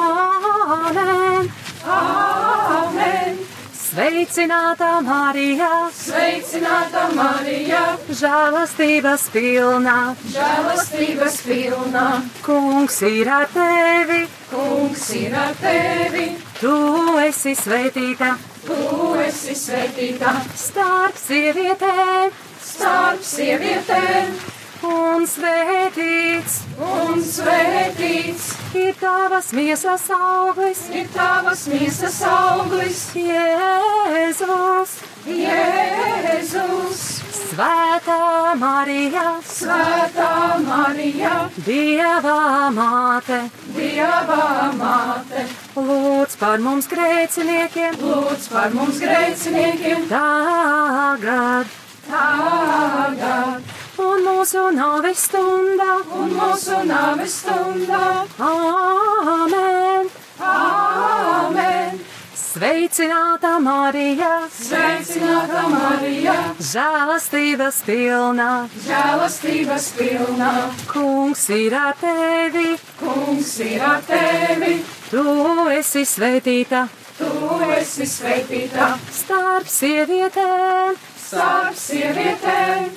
Āmen! 0.00 0.63
Sveicināta 3.94 4.88
Marija, 5.06 5.68
Sveicināta 5.94 7.04
Marija, 7.14 7.82
žēlastības 8.10 9.28
pilnā, 9.30 10.16
žēlastības 10.34 11.36
pilnā. 11.46 12.06
kungs 12.42 12.96
ir 13.06 13.30
ar 13.30 13.46
tevi, 13.54 14.26
Kungs 14.50 15.04
ir 15.14 15.36
ar 15.38 15.54
tevi, 15.60 16.26
tu 16.58 16.74
esi 17.22 17.54
svētīta. 17.54 18.32
Tu 18.66 19.14
esi 19.28 19.54
svētīta. 19.54 20.34
Starp 20.58 21.14
sievietēm, 21.14 22.34
starp 22.58 23.22
sievietēm, 23.22 24.34
un 24.82 25.26
svētīts 25.28 26.60
un 26.80 27.20
svētīts. 27.22 28.46
ir 28.74 28.94
tavas 29.00 29.52
miesas 29.52 30.08
auglis, 30.10 30.88
ir 30.90 31.06
tavas 31.14 31.66
miesas 31.70 32.20
auglis, 32.26 33.02
Jēzus. 33.14 34.96
Jēzus. 35.24 37.04
Svētā 37.54 38.54
Marija, 38.58 39.38
Svētā 39.46 40.58
Marija, 40.64 41.34
Dieva 41.66 42.70
māte, 42.74 43.38
Dieva 43.76 44.72
māte, 44.74 45.46
lūdz 45.76 46.34
par 46.40 46.58
mums 46.64 46.90
grēciniekiem, 46.90 48.00
lūdz 48.02 48.50
par 48.50 48.74
mums 48.74 48.98
grēciniekiem, 49.04 50.08
tagad. 50.10 51.70
Tagad 52.10 53.83
un 53.98 54.24
mūsu 54.26 54.70
nāves 54.74 55.26
stundā. 55.28 55.92
un 56.18 56.34
mūsu 56.38 56.80
nāves 56.88 57.38
stundā. 57.42 58.26
Āmen! 58.38 60.10
Āmen! 60.40 62.00
Sveicināta 62.54 63.58
Marija, 63.58 64.46
Sveicināta 64.46 65.62
Marija, 65.72 66.34
žēlastības 66.62 67.80
pilnā, 67.82 68.50
žēlastības 68.84 69.88
pilnā, 69.98 70.50
kungs 70.86 71.48
ir 71.50 71.74
ar 71.74 71.96
tevi, 71.98 72.76
kungs 73.00 73.56
ir 73.58 73.82
ar 73.82 74.06
tevi, 74.06 74.76
tu 75.10 75.24
esi 75.74 76.04
svētīta. 76.06 76.86
Tu 77.18 77.32
esi 77.74 78.06
svētīta. 78.06 78.92
Starp 79.18 79.66
sievietēm, 79.70 80.94
starp 81.26 81.74
sievietēm, 81.78 82.88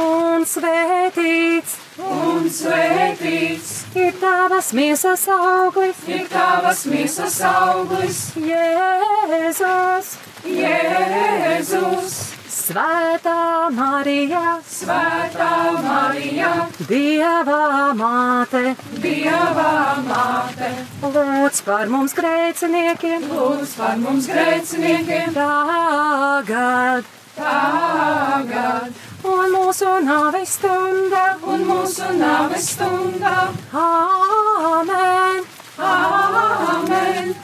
un 0.00 0.44
svētīts. 0.48 1.76
Un 2.00 2.48
svētīts. 2.48 3.70
Ir 3.98 4.12
tavas 4.20 4.72
miesas 4.76 5.26
auglis, 5.28 6.04
ir 6.08 6.28
tavas 6.32 6.84
miesas 6.88 7.40
auglis, 7.44 8.20
Jēzus. 8.40 10.14
Jēzus. 10.48 12.20
Svētā 12.52 13.70
Marija, 13.74 14.58
Svētā 14.68 15.48
Marija, 15.82 16.50
Dieva 16.86 17.92
māte, 17.96 18.74
Dieva 19.02 19.96
māte, 20.06 20.68
lūdz 21.02 21.62
par 21.66 21.90
mums 21.90 22.14
grēciniekiem, 22.14 23.24
lūdz 23.32 23.72
par 23.80 23.96
mums 24.04 24.28
grēciniekiem, 24.30 25.32
tagad. 25.34 27.08
Tagad 27.32 29.11
un 29.24 29.54
mūsu 29.54 29.88
nāves 30.06 30.56
stundā. 30.58 31.24
un 31.46 31.64
mūsu 31.68 32.08
nāves 32.18 32.68
stundā. 32.74 33.36
Āmen! 33.72 35.44
Āmen! 35.78 37.34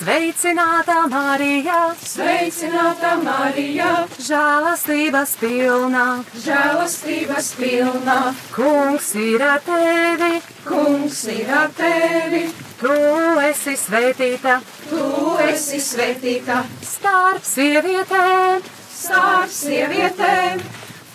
Sveicināta 0.00 1.06
Marija, 1.12 1.94
Sveicināta 2.00 3.10
Marija, 3.20 3.90
žēlastības 4.16 5.34
pilnā, 5.36 6.06
žēlastības 6.40 7.50
pilnā, 7.58 8.16
kungs 8.54 9.12
ir 9.20 9.44
ar 9.44 9.60
tevi, 9.66 10.40
kungs 10.64 11.20
ir 11.28 11.52
ar 11.52 11.68
tevi, 11.76 12.46
tu 12.80 12.96
esi 13.44 13.76
svētīta. 13.76 14.60
Tu 14.88 15.06
esi 15.50 15.84
svētīta. 15.84 16.62
Starp 16.80 17.44
sievietēm, 17.44 18.64
starp 18.88 19.52
sievietēm, 19.52 20.64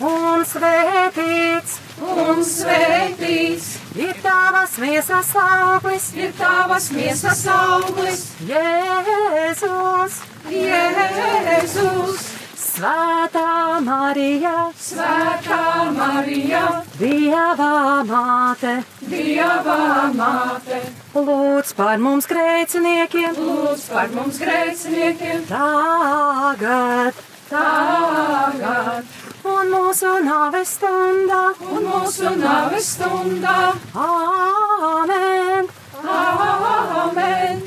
un 0.00 0.44
svētīts 0.44 1.78
un 2.02 2.42
svētīts. 2.44 3.68
ir 3.96 4.14
tavas 4.22 4.76
miesas 4.78 5.32
auglis, 5.40 6.12
ir 6.14 6.32
tavas 6.36 6.90
miesas 6.92 7.46
auglis, 7.48 8.26
Jēzus. 8.44 10.22
Jēzus. 10.52 12.32
Svētā 12.56 13.80
Marija, 13.80 14.70
Svētā 14.76 15.60
Marija, 15.96 16.82
Dieva 16.98 18.04
māte, 18.04 18.74
Dieva 19.00 20.10
māte, 20.12 20.82
lūdz 21.14 21.72
par 21.78 21.96
mums 21.96 22.28
grēciniekiem, 22.28 23.32
lūdz 23.38 23.86
par 23.94 24.12
mums 24.12 24.42
grēciniekiem, 24.44 25.46
tagad. 25.48 27.24
Tagad 27.48 29.08
un 29.54 29.72
mūsu 29.74 30.12
nāves 30.26 30.76
stundā. 30.78 31.40
un 31.70 31.88
mūsu 31.92 32.34
nāves 32.42 32.92
stundā. 32.96 33.56
Āmen! 33.94 35.68
Āmen! 36.02 37.62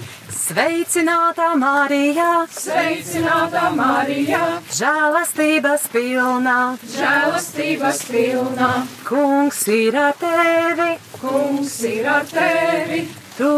Sveicināta 0.50 1.52
Marija, 1.62 2.48
Sveicināta 2.50 3.68
Marija, 3.78 4.39
žēlastības 4.74 5.84
pilnā, 5.94 6.56
žēlastības 6.89 8.00
pilnā, 8.10 8.70
kungs 9.06 9.62
ir 9.70 10.00
ar 10.02 10.18
tevi, 10.18 10.89
kungs 11.22 11.76
ir 11.86 12.10
ar 12.10 12.26
tevi, 12.34 13.04
tu 13.38 13.52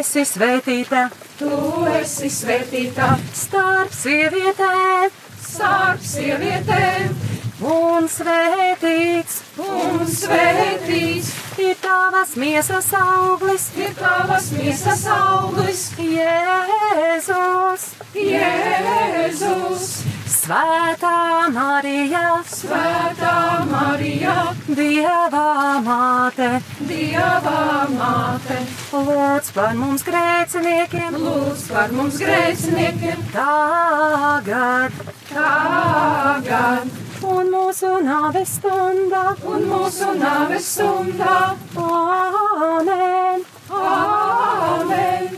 esi 0.00 0.26
svētīta. 0.26 1.04
Tu 1.38 1.54
esi 2.02 2.28
svētīta. 2.30 3.14
Starp 3.38 3.94
sievietēm, 3.94 5.14
starp 5.46 6.02
sievietēm, 6.10 7.21
un 7.62 8.08
svētīts 8.10 9.40
un 9.62 10.06
svētīts. 10.08 11.30
ir 11.62 11.76
tavas 11.82 12.34
miesas 12.36 12.88
auglis, 12.96 13.68
ir 13.76 13.92
tavas 13.94 14.50
miesas 14.56 15.04
auglis, 15.06 15.92
Jēzus. 15.98 17.84
Jēzus. 18.14 19.92
Svētā 20.32 21.50
Marija, 21.54 22.42
Svētā 22.50 23.34
Marija, 23.70 24.34
Dieva 24.66 25.78
māte, 25.84 26.48
Dieva 26.88 27.86
māte, 27.92 28.58
lūdz 28.90 29.52
par 29.54 29.78
mums 29.78 30.02
grēciniekiem, 30.08 31.20
lūdz 31.22 31.68
par 31.70 31.94
mums 31.94 32.18
grēciniekiem, 32.24 33.22
tagad. 33.36 34.98
Tagad 35.30 37.11
un 37.24 37.50
mūsu 37.52 37.90
nāves 38.02 38.56
stundā. 38.58 39.22
un 39.44 39.64
mūsu 39.70 40.12
nāves 40.18 40.66
stundā. 40.74 41.56
Āmen! 41.76 43.44
Āmen! 43.70 45.28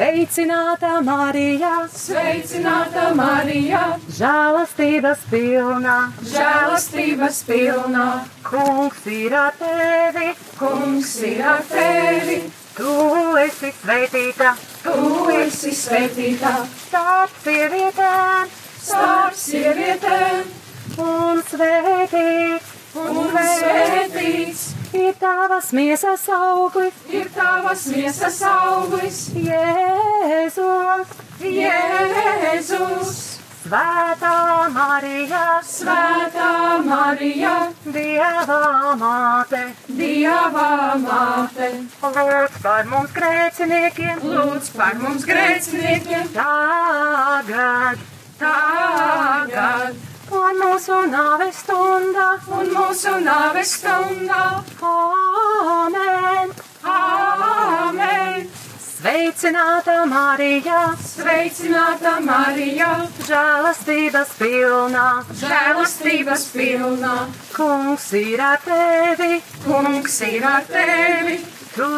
Sveicināta 0.00 1.02
Marija, 1.04 1.70
Sveicināta 1.92 3.10
Marija, 3.14 3.82
žēlastības 4.16 5.26
pilnā, 5.28 5.96
žēlastības 6.30 7.42
pilnā, 7.44 8.06
kungs 8.46 9.04
ir 9.12 9.34
ar 9.36 9.52
tevi, 9.60 10.30
kungs 10.56 11.12
ir 11.28 11.42
ar 11.44 11.60
tevi, 11.68 12.38
tu 12.78 12.96
esi 13.42 13.74
svētīta. 13.82 14.54
Tu 14.80 15.28
esi 15.36 15.74
svētīta. 15.76 16.54
Starp 16.86 17.36
sievietēm, 17.44 18.48
starp 18.80 19.36
sievietēm, 19.36 20.48
un 20.98 21.42
svētīts 21.50 22.76
un 22.98 23.18
svētīts. 23.30 24.62
ir 24.92 25.14
tavas 25.20 25.70
miesas 25.72 26.28
auglis, 26.34 26.94
ir 27.08 27.28
tavas 27.34 27.86
miesas 27.94 28.40
auglis, 28.42 29.30
Jēzus. 29.34 31.18
Jēzus. 31.40 33.18
Svētā 33.60 34.70
Marija, 34.72 35.60
Svētā 35.62 36.80
Marija, 36.82 37.52
Dieva 37.84 38.96
māte, 38.98 39.60
Dieva 39.86 40.96
māte, 40.98 41.70
lūdz 42.02 42.58
par 42.64 42.88
mums 42.90 43.14
grēciniekiem, 43.14 44.26
lūdz 44.26 44.74
par 44.74 44.98
mums 44.98 45.28
grēciniekiem, 45.28 46.32
tagad, 46.34 48.06
tagad 48.40 50.09
un 50.30 50.58
mūsu 50.62 50.96
nāves 51.10 51.60
stundā, 51.64 52.26
un 52.56 52.72
mūsu 52.74 53.12
nāves 53.24 53.74
stundā. 53.78 54.42
Āmen! 54.90 56.52
Āmen! 56.94 58.48
Sveicināta 59.00 59.94
Marija, 60.10 60.80
Sveicināta 61.00 62.18
Marija, 62.24 62.90
žēlastības 63.24 64.34
pilnā, 64.40 65.06
žēlastības 65.40 66.44
pilnā, 66.52 67.16
kungs 67.56 68.10
ir 68.20 68.44
ar 68.44 68.60
tevi, 68.66 69.40
kungs 69.64 70.20
ir 70.28 70.44
ar 70.44 70.68
tevi, 70.68 71.40
tu 71.72 71.90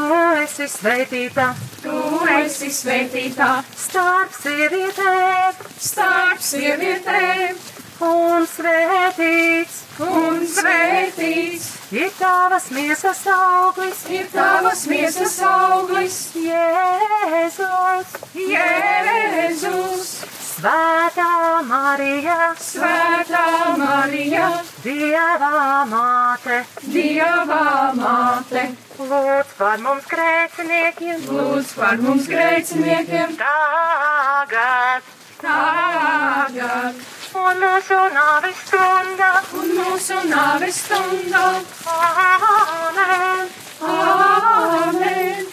esi 0.45 0.71
svētīta 0.71 1.51
tu 1.83 1.99
esi 2.31 2.71
svētītā 2.71 3.49
starp 3.75 4.35
sievietēm, 4.37 5.62
starp 5.83 6.42
sievietēm, 6.47 7.57
un 8.03 8.47
svētīts 8.49 9.83
un 10.01 10.43
svētīts. 10.49 11.69
ir 11.93 12.11
tavas 12.19 12.71
miesas 12.73 13.21
auglis, 13.29 14.05
ir 14.11 14.27
tavas 14.33 14.87
miesas 14.88 15.38
auglis, 15.47 16.19
Jēzus, 16.35 18.15
Jēzus. 18.35 20.12
Svētā 20.53 21.62
Marija, 21.67 22.53
Svētā 22.61 23.47
Marija, 23.81 24.51
Dieva 24.85 25.83
māte, 25.91 26.61
Dieva 26.87 27.91
māte, 27.99 28.69
lūdz 28.99 29.57
par 29.59 29.83
mums 29.83 30.07
grēciniekiem, 30.12 31.25
lūdz 31.33 31.75
par 31.81 31.99
mums 32.05 32.31
grēciniekiem, 32.31 33.35
tagad. 33.41 35.11
Tagad 35.43 37.03
un 37.35 37.62
mūsu 37.62 37.99
nāves 38.12 38.61
stundā. 38.66 39.31
un 39.57 39.73
mūsu 39.79 40.18
nāves 40.29 40.79
stundā. 40.85 41.45
Āmen! 41.92 43.49
Āmen! 43.81 45.49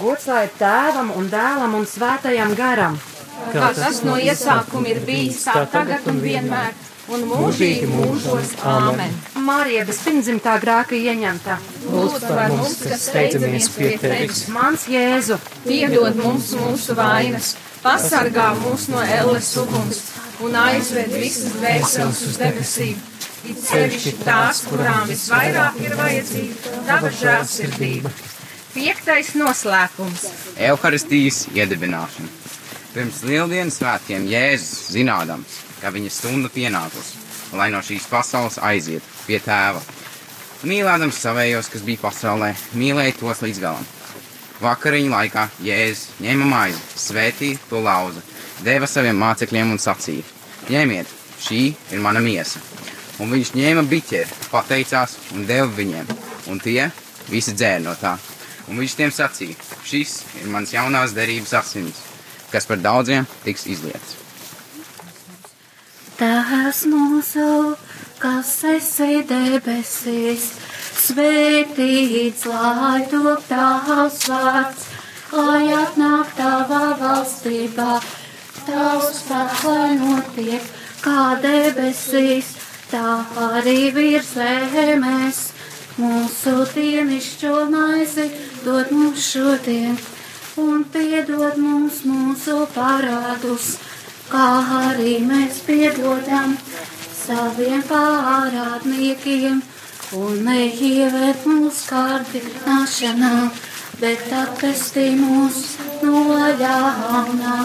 Gods 0.00 0.26
lai 0.26 0.48
tēvam 0.58 1.12
un 1.16 1.30
dēlam 1.30 1.74
un 1.78 1.86
svētajam 1.86 2.54
garam! 2.58 2.98
Kā 3.52 3.72
tas 3.76 4.02
no 4.04 4.16
iesākuma 4.20 4.90
ir 4.90 5.02
bijis, 5.06 5.44
tā 5.46 5.64
tagad 5.70 6.06
un 6.10 6.20
vienmēr, 6.20 6.74
un 7.08 7.24
mūžīgi 7.30 7.86
mūžos. 7.88 8.56
Āmen! 8.66 9.14
Marija 9.34 9.86
bez 9.86 10.02
pirmdzimtā 10.04 10.58
grēka 10.62 10.98
ieņemta. 10.98 11.58
Lūdz 11.90 12.26
par 12.26 12.54
mums, 12.54 12.82
kas 12.84 13.06
steidzamies 13.08 13.70
pie 13.76 13.96
tevis. 14.02 14.46
Mans 14.52 14.86
Jēzu, 14.90 15.38
Piedod 15.66 16.18
mums 16.20 16.52
mūsu 16.58 16.96
vainas, 16.98 17.54
pasargā 17.84 18.50
mūs 18.60 18.90
no 18.92 19.00
elles 19.04 19.54
uguns 19.62 20.02
un 20.44 20.56
aizved 20.56 21.12
visas 21.14 21.54
dvēseles 21.58 22.20
uz 22.28 22.38
debesīm. 22.40 22.98
It 23.48 23.60
sevišķi 23.64 24.12
tās, 24.20 24.64
kurām 24.68 25.06
visvairāk 25.08 25.78
ir 25.80 25.94
vajadzīga 25.96 26.82
tava 26.88 27.12
žēlsirdība. 27.20 28.12
Piektais 28.74 29.32
noslēpums. 29.34 30.26
Euharistijas 30.68 31.46
iedibināšana. 31.56 32.28
Pirms 32.94 33.22
lieldienas 33.26 33.78
svētkiem 33.80 34.26
Jēzus 34.30 34.90
zinādams, 34.94 35.56
ka 35.80 35.92
viņa 35.94 36.12
stunda 36.12 36.50
pienākusi, 36.52 37.20
lai 37.56 37.70
no 37.72 37.80
šīs 37.86 38.08
pasaules 38.10 38.58
aiziet 38.66 39.06
pie 39.26 39.40
tēva. 39.42 39.80
Mīlēdams 40.66 41.22
savējos, 41.22 41.70
kas 41.72 41.86
bija 41.86 42.02
pasaulē, 42.02 42.52
mīlēja 42.76 43.16
tos 43.22 43.40
līdz 43.46 43.62
galam. 43.62 43.86
Vakariņu 44.60 45.14
laikā 45.14 45.46
Jēzus 45.64 46.20
ņēma 46.20 46.50
maizi, 46.50 46.82
svētīja 47.00 47.62
to 47.70 47.80
lauza, 47.80 48.20
deva 48.64 48.88
saviem 48.90 49.18
mācekļiem 49.20 49.72
un 49.74 49.80
sacīja: 49.80 50.26
Ņemiet, 50.70 51.08
šī 51.40 51.62
ir 51.92 52.02
mana 52.04 52.22
miesa. 52.24 52.60
Un 53.20 53.32
viņš 53.34 53.52
ņēma 53.56 53.84
biķeri, 53.88 54.38
pateicās 54.52 55.16
un 55.34 55.44
deva 55.48 55.68
viņiem, 55.76 56.08
un 56.52 56.60
tie 56.62 56.88
visi 57.28 57.52
dzēra 57.56 57.82
no 57.84 57.96
tā. 58.00 58.16
Un 58.68 58.80
viņš 58.80 58.96
tiem 58.96 59.12
sacīja: 59.14 59.58
Šis 59.84 60.20
ir 60.42 60.48
mans 60.52 60.72
jaunās 60.72 61.14
derības 61.16 61.54
asins, 61.60 62.00
kas 62.52 62.68
par 62.68 62.80
daudziem 62.82 63.28
tiks 63.44 63.66
izlietas. 63.70 64.16
Tēvs 66.20 66.82
mūsu, 66.92 67.44
kas 68.20 68.52
esi 68.68 69.22
debesīs, 69.28 70.50
svētīts 71.00 72.44
lai 72.50 73.06
top 73.08 73.46
tavs 73.48 74.18
vārds, 74.28 74.88
lai 75.32 75.70
atnāk 75.78 76.34
tava 76.36 76.82
valstībā, 77.00 77.94
tavs 78.70 79.64
notiek 80.00 80.62
kā 81.02 81.36
debesīs, 81.42 82.54
tā 82.90 83.24
arī 83.48 83.90
virs 83.94 84.34
zemes. 84.34 85.40
Mūsu 86.00 86.64
dienišķo 86.72 87.54
maizi 87.72 88.30
dod 88.64 88.92
mums 88.94 89.26
šodien, 89.32 89.98
un 90.56 90.84
piedod 90.94 91.58
mums 91.60 92.04
mūsu 92.08 92.62
parādus 92.74 93.74
kā 94.30 94.46
arī 94.78 95.18
mēs 95.26 95.60
piedodam 95.66 96.54
saviem 97.20 97.82
pārādniekiem, 97.88 99.60
un 100.20 100.40
neieved 100.46 101.46
mūsu 101.50 101.90
kārdināšanā, 101.90 103.34
bet 104.00 104.34
attestī 104.42 105.10
mūs 105.18 105.62
no 106.06 106.24
ļaunā. 106.62 107.56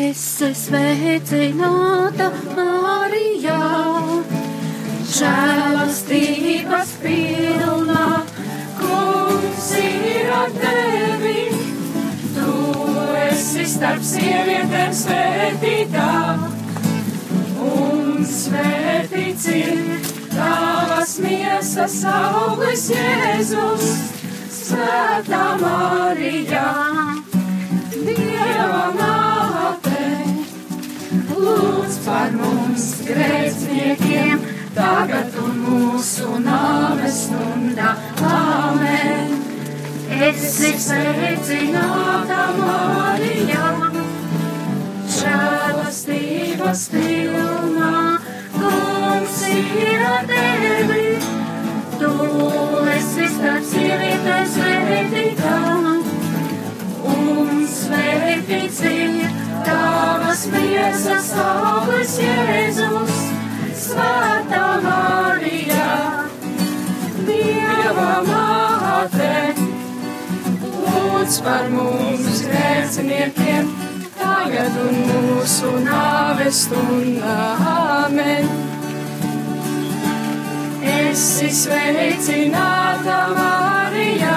Esi 0.00 0.46
sveicināta, 0.56 2.30
Marijā, 2.56 3.56
žēlastības 5.12 6.92
pilna, 7.02 8.06
kungs 8.78 9.66
ir 9.82 10.32
ar 10.38 10.56
tevi. 10.56 11.44
Tu 12.32 12.56
esi 13.26 13.68
starp 13.74 14.08
sievietēm 14.12 14.96
svētītā, 15.02 16.08
un 17.68 18.24
svētīts 18.32 19.48
ir 19.52 20.10
tavas 20.32 21.18
miesas 21.26 22.00
auglis 22.16 22.88
Jēzus, 22.96 23.88
Svētā 24.62 25.46
Marija, 25.60 26.68
Dieva 28.00 28.84
māte, 28.96 29.19
lūdz 31.40 31.96
par 32.04 32.32
mums 32.36 32.86
grēciniekiem, 33.06 34.42
tagad 34.76 35.36
un 35.42 35.60
mūsu 35.64 36.40
nāves 36.44 37.24
stundā. 37.26 37.94
Āmen! 38.30 39.38
Esi 40.10 40.72
sveicināta 40.84 42.40
Marija, 42.58 43.68
žēlastības 45.16 46.82
pilnā, 46.92 47.92
kungs 48.58 49.38
ir 49.54 50.04
tevi. 50.32 51.06
Tu 52.00 52.12
esi 52.96 53.28
starp 53.36 53.68
sievietēm 53.70 54.46
svētītā, 54.56 55.58
un 57.14 57.66
svētīts 57.78 58.82
ir 58.90 59.39
tavas 60.40 60.46
miesas 60.46 61.32
auglis 61.36 62.18
Jēzus, 62.18 63.16
Svētā 63.76 64.80
Marija, 64.80 66.28
Dieva 67.26 68.22
māte 68.24 69.54
lūdz 70.86 71.40
par 71.44 71.68
mums 71.70 72.42
grēciniekiem, 72.46 73.68
tagad 74.16 74.76
un 74.80 75.00
mūsu 75.10 75.72
nāves 75.84 76.64
stundā. 76.66 77.36
Amen! 78.04 78.48
Esi 80.80 81.50
sveicināta, 81.52 83.18
Marija, 83.36 84.36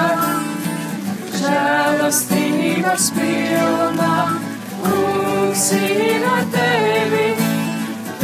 žēlastības 1.39 3.11
pilna, 3.15 4.42
kungs 4.83 5.65
ir 5.77 6.25
ar 6.33 6.45
tevi. 6.55 7.27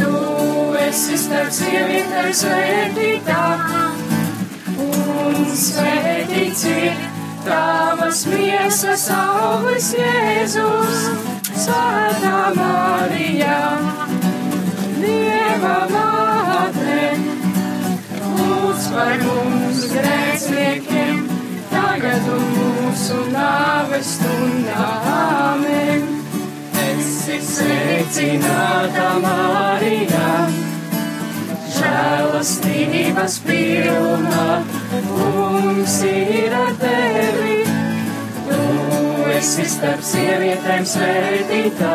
Tu 0.00 0.12
esi 0.86 1.18
starp 1.24 1.54
sievietēm 1.54 2.34
svētītā, 2.42 3.44
un 4.88 5.40
svētīts 5.64 6.66
ir 6.70 7.08
tavas 7.44 8.24
miesas 8.30 9.08
auglis 9.14 9.92
Jēzus, 9.96 11.02
Svētā 11.60 12.52
Marija, 12.56 13.58
Dieva 15.00 15.76
māte, 15.92 17.08
lūdz 18.38 18.86
par 18.94 19.26
mums 19.26 19.82
grēciniekiem, 19.94 21.26
tagad 21.74 22.32
un 22.36 22.48
mūsu 22.56 23.20
nāves 23.34 24.16
stundā. 24.16 24.88
Āmen! 25.18 26.19
Esi 27.30 27.62
sveicināta 27.62 29.04
Marija, 29.22 30.30
žēlastības 31.76 33.36
pilna, 33.46 34.46
kungs 35.06 35.94
ir 36.08 36.56
ar 36.58 36.72
tevi. 36.80 37.60
Tu 38.48 38.64
esi 39.36 39.66
starp 39.70 40.02
sievietēm 40.08 40.88
svētītā, 40.90 41.94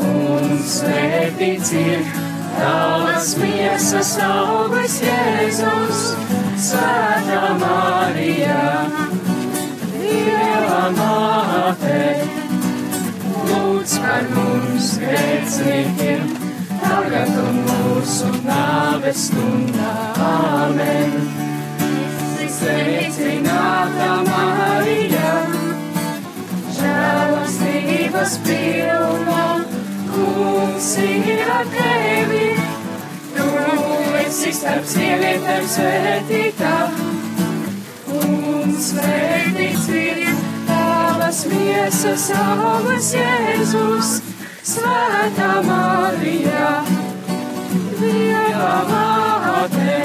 un 0.00 0.58
svētīts 0.72 1.70
ir 1.78 2.10
tavas 2.56 3.36
miesas 3.38 4.16
auglis 4.26 4.98
Jēzus, 5.04 6.02
Svētā 6.66 7.54
Marija, 7.62 8.66
Dieva 9.94 10.88
māte, 10.98 12.02
lūdz 13.86 13.98
par 14.02 14.24
mums 14.34 14.86
grēciniekiem 14.98 16.22
tagad 16.80 17.28
un 17.38 17.58
mūsu 17.66 18.30
nāves 18.42 19.28
stundā. 19.28 19.92
Āmen! 20.26 21.12
Sveicināta 22.56 24.08
Marija, 24.26 25.30
žēlastības 26.80 28.36
pilna, 28.48 29.46
kungs 30.10 30.92
ir 31.06 31.46
ar 31.46 31.72
tevi. 31.76 32.44
Tu 33.38 33.48
esi 34.24 34.54
starp 34.56 34.90
sievietēm 34.96 35.70
svētītā, 35.76 36.76
un 38.18 38.78
svētīts 38.90 39.90
ir 39.94 40.25
tavas 41.36 41.46
miesas 41.52 42.30
augurs 42.30 43.12
Jēzus. 43.12 44.22
Svētā 44.66 45.62
Marija, 45.66 46.82
Dieva 48.00 48.76
māte, 48.88 49.98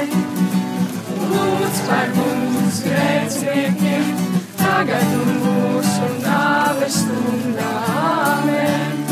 lūdz 1.32 1.80
par 1.88 2.12
mums 2.16 2.82
grēciniekiem, 2.84 4.12
tagad 4.60 5.16
un 5.22 5.32
mūsu 5.46 6.10
nāves 6.22 7.00
stundā. 7.00 7.72
Āmen. 8.02 9.02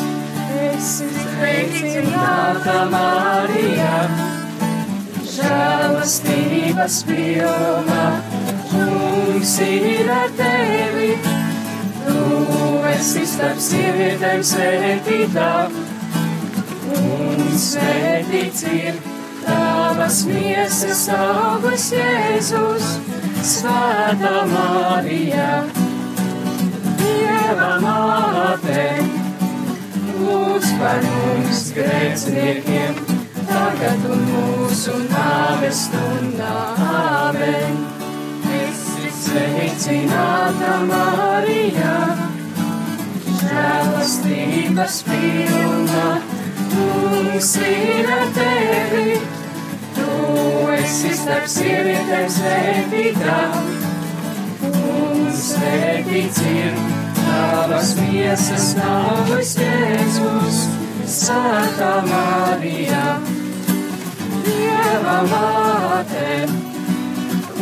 Esi 0.68 1.08
sveicināta 1.16 2.84
Marija, 2.92 4.04
žēlastības 5.38 7.02
pilna, 7.08 8.06
kungs 8.70 9.58
ir 9.66 10.16
ar 10.20 10.32
tevi. 10.38 11.29
Esi 12.90 13.22
starp 13.24 13.60
sievietēm 13.62 14.42
svētītā, 14.44 15.50
un 16.96 17.46
svētīts 17.62 18.64
ir 18.68 18.98
tavas 19.44 20.18
miesas 20.28 21.06
augurs 21.14 21.86
Jēzus, 21.94 22.90
Svētā 23.50 24.32
Marija, 24.50 25.46
Dieva 27.00 27.70
māte, 27.84 28.84
lūdz 30.20 30.74
par 30.82 31.06
mums 31.06 31.62
grēciniekiem, 31.78 33.00
tagad 33.48 34.10
un 34.12 34.26
mūsu 34.34 34.98
nāves 35.06 35.86
stundā. 35.88 36.52
Āmen! 36.90 37.89
Sveicināta 39.30 40.70
Marija, 40.88 41.90
žēlastības 43.38 44.94
pilna, 45.06 46.06
kungs 46.72 47.50
ir 47.62 48.08
ar 48.10 48.24
tevi. 48.34 49.20
Tu 49.94 50.16
esi 50.74 51.12
starp 51.14 51.46
sievietēm 51.52 52.26
svētītā, 52.36 53.36
un 54.72 55.30
svētīts 55.44 56.40
ir 56.50 56.80
tavas 57.20 57.92
miesas 58.00 58.72
nāvis 58.80 59.52
Jēzus, 59.60 60.58
Svētā 61.20 61.92
Marija, 62.10 63.14
Dieva 64.42 65.20
māte 65.30 66.69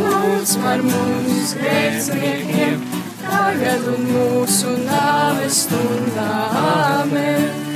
lūdz 0.08 0.56
par 0.64 0.82
mums 0.84 1.54
grēciniekiem, 1.60 2.84
tagad 3.22 3.88
un 3.94 4.12
mūsu 4.12 4.74
nāves 4.88 5.64
stundā. 5.66 6.28
Āmen! 6.64 7.66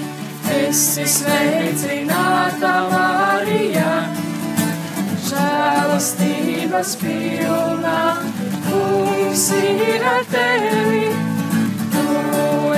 Esi 0.53 1.05
sveicināta 1.09 2.73
Marija, 2.91 3.91
žēlastības 5.29 6.95
pilna, 7.01 7.97
kungs 8.67 9.47
ir 9.57 10.07
ar 10.13 10.25
tevi. 10.33 11.05
Tu 11.97 12.07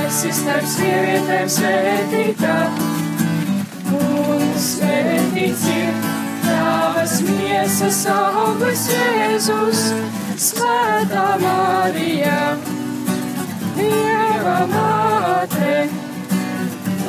esi 0.04 0.34
starp 0.40 0.66
sievietēm 0.76 1.54
svētītā, 1.58 2.58
un 4.00 4.50
svētīts 4.68 5.70
ir 5.74 6.13
tavas 6.64 7.20
miesas 7.20 8.04
augurs 8.08 8.84
Jēzus, 8.88 9.80
Svētā 10.40 11.24
Marija, 11.42 12.56
Dieva 13.76 14.58
māte, 14.70 15.74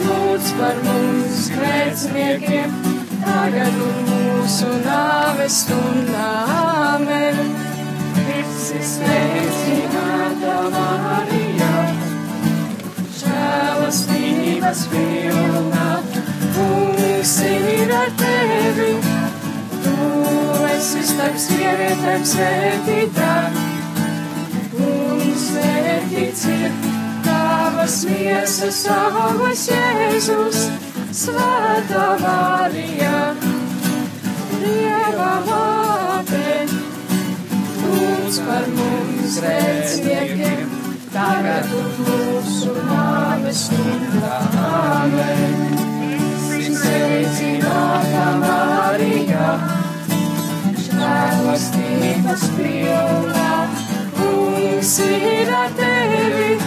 lūdz 0.05 0.51
par 0.59 0.81
mums 0.87 1.47
grēciniekiem, 1.55 2.75
tagad 3.23 3.79
un 3.87 4.01
mūsu 4.09 4.71
nāves 4.85 5.61
stundā. 5.63 6.29
Āmen! 6.65 7.39
Esi 8.35 8.81
sveicināta 8.91 10.57
Marija, 10.75 11.73
žēlastības 13.21 14.87
pilna, 14.93 15.87
kungs 16.57 17.37
ir 17.51 17.95
ar 18.03 18.17
tevi. 18.23 19.24
Tu 19.95 20.07
esi 20.73 21.03
starp 21.07 21.37
sievietēm 21.39 22.23
svētītā, 22.27 23.33
un 24.87 25.21
svētīts 25.39 26.43
ir 26.51 26.73
tavas 27.23 28.01
miesas 28.09 28.81
augurs 28.91 29.63
Jēzus, 29.71 30.65
Svētā 31.15 32.07
Marija, 32.19 33.13
Dieva 34.59 35.31
māte, 35.47 36.49
lūdz 37.85 38.41
par 38.49 38.67
mums 38.75 39.39
grēciniekiem, 39.39 40.75
tagad 41.15 41.71
mūsu 41.71 42.75
nāves 42.91 43.63
stundā. 43.69 44.35
Āmen! 44.65 45.85
Sveicināta 46.65 48.25
Marija, 48.41 49.47
žēlastības 51.25 52.43
pilna, 52.55 53.51
kungs 54.17 54.93
ir 55.05 55.49
ar 55.53 55.71
tevi. 55.77 56.57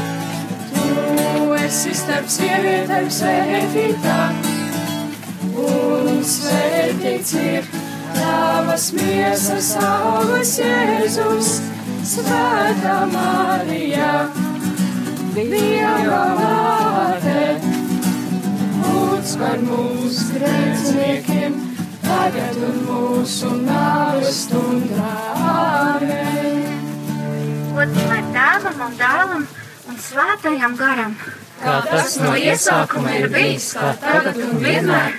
Tu 0.73 1.55
esi 1.59 1.95
starp 1.95 2.31
sievietēm 2.33 3.07
svētītā, 3.13 4.19
un 5.63 6.23
svētīts 6.27 7.35
ir 7.39 7.71
tavas 8.17 8.91
miesas 8.97 9.73
augurs 9.83 10.57
Jēzus, 10.59 11.59
Svētā 12.09 12.99
Marija, 13.13 14.13
Dieva 15.39 16.23
māte 16.39 17.43
lūdz 18.81 19.35
par 19.39 19.61
mums 19.69 20.23
grēciniekiem, 20.33 21.68
tagad 22.09 22.57
un 22.69 22.79
mūsu 22.89 23.51
nāves 23.67 24.43
stundā. 24.47 25.11
Āmen! 25.53 26.65
Gods 27.77 28.07
lai 28.11 28.23
tēvam 28.35 28.83
un 28.87 28.97
dēlam 28.99 29.45
un 29.89 30.01
svētajam 30.09 30.77
garam. 30.81 31.15
kā 31.63 31.77
tas 31.91 32.17
no 32.23 32.35
iesākuma 32.39 33.15
ir 33.19 33.29
bijis, 33.35 33.73
kā 33.77 33.93
tagad 34.03 34.39
un 34.47 34.61
vienmēr, 34.63 35.17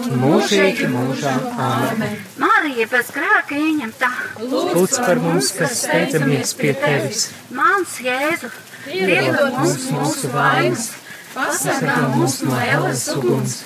un 0.00 0.14
mūžīgi 0.22 0.88
mūžā. 0.92 1.34
Āmen. 1.68 2.16
Marija 2.42 2.88
bez 2.90 3.12
grēka 3.16 3.58
ieņemtā, 3.60 4.10
Lūdz 4.52 4.98
par 5.06 5.20
mums, 5.22 5.52
kas 5.58 5.78
steidzamies 5.84 6.54
pie 6.58 6.72
tevis. 6.84 7.26
mans 7.50 7.98
Jēzu, 8.02 8.50
piedod 8.88 9.58
mums 9.58 9.90
mūsu 9.94 10.32
vainas, 10.32 10.88
pasargā 11.36 12.00
mūs 12.16 12.40
no 12.48 12.56
ēlas 12.66 13.06
uguns, 13.16 13.60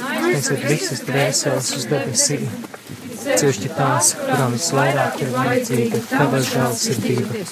Aizved 0.00 0.62
visas 0.64 1.02
dvēseles 1.04 1.70
uz 1.76 1.86
debesīm. 1.90 2.46
Cieši 3.20 3.70
tās, 3.76 4.14
kurām 4.16 4.54
visvairāk 4.56 5.18
ir 5.20 5.32
vajadzīga 5.34 6.00
tava 6.08 6.40
žēlsirdība. 6.44 7.42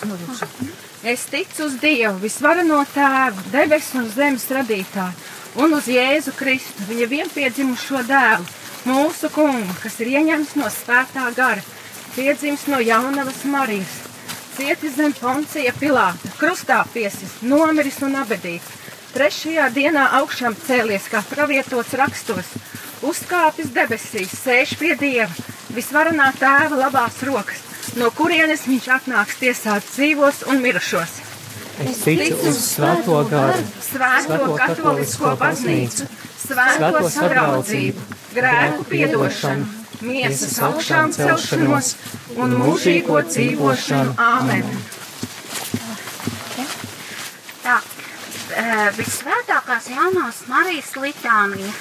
Es 1.09 1.27
ticu 1.31 1.67
uz 1.69 1.77
Dievu, 1.83 2.17
visvarano 2.23 2.81
tēvu, 2.95 3.45
debesu 3.53 4.01
un 4.01 4.09
zemes 4.15 4.49
radītāju, 4.51 5.29
un 5.63 5.77
uz 5.77 5.87
Jēzu 5.93 6.33
Kristu, 6.39 6.89
viņa 6.89 7.11
vienpiedzimušo 7.13 8.03
dēlu, 8.09 8.49
mūsu 8.89 9.31
kungu, 9.35 9.77
kas 9.83 10.01
ir 10.03 10.15
ieņemts 10.17 10.57
no 10.59 10.73
svētā 10.73 11.29
gara, 11.37 11.63
piedzimis 12.17 12.67
no 12.73 12.81
jaunavas 12.83 13.45
Marijas, 13.53 14.01
cietis 14.57 14.97
zem 14.97 15.15
poncija 15.21 15.77
Pilāta, 15.79 16.33
krustā 16.41 16.81
piesis, 16.95 17.39
nomiris 17.45 18.01
un 18.03 18.19
abedīts, 18.25 18.88
trešajā 19.19 19.65
dienā 19.75 20.05
augšām 20.21 20.55
cēlies, 20.55 21.09
kā 21.11 21.25
pravietots 21.27 21.95
rakstos, 21.99 22.53
uzkāpis 23.03 23.73
debesīs, 23.75 24.31
sēž 24.45 24.77
pie 24.79 24.93
Dieva, 25.01 25.33
visvarenā 25.75 26.29
tēva 26.39 26.79
labās 26.85 27.17
rokas, 27.27 27.65
no 27.99 28.13
kurienes 28.15 28.63
viņš 28.71 28.87
atnāks 28.99 29.41
tiesāt 29.41 29.89
dzīvos 29.91 30.45
un 30.53 30.63
mirušos. 30.63 31.17
Es 31.83 32.05
ticu 32.05 32.39
uz 32.51 32.63
svēto 32.63 33.19
garu, 33.31 33.59
Svēto 33.89 34.55
katolisko 34.59 35.35
baznīcu, 35.41 36.07
svēto 36.45 37.03
sadraudzību, 37.11 38.07
grēku 38.39 38.87
piedošanu, 38.93 39.67
miesas 40.07 40.59
augšām 40.63 41.15
celšanos 41.19 41.95
un 42.39 42.59
mūžīgo 42.63 43.23
dzīvošanu. 43.27 44.15
Āmen! 44.31 44.75
Tā, 47.67 47.81
visvētākās 48.97 49.87
jaunās 49.93 50.43
Marijas 50.51 50.95
litānija. 50.99 51.73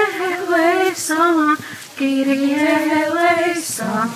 leison, 0.49 1.57
Kirie 1.97 3.05
leison. 3.13 4.15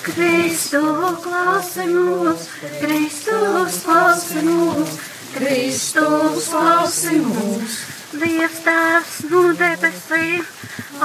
Kristu 0.00 0.80
klausi 1.20 1.84
mūs, 1.92 2.46
Kristus 2.80 3.82
klausi 3.84 4.44
mūs, 4.46 4.94
Kristus 5.36 6.48
klausi 6.48 7.18
mūs. 7.20 7.99
Dievs 8.10 8.56
tēvs 8.64 9.10
no 9.30 9.40
debesīm, 9.54 10.46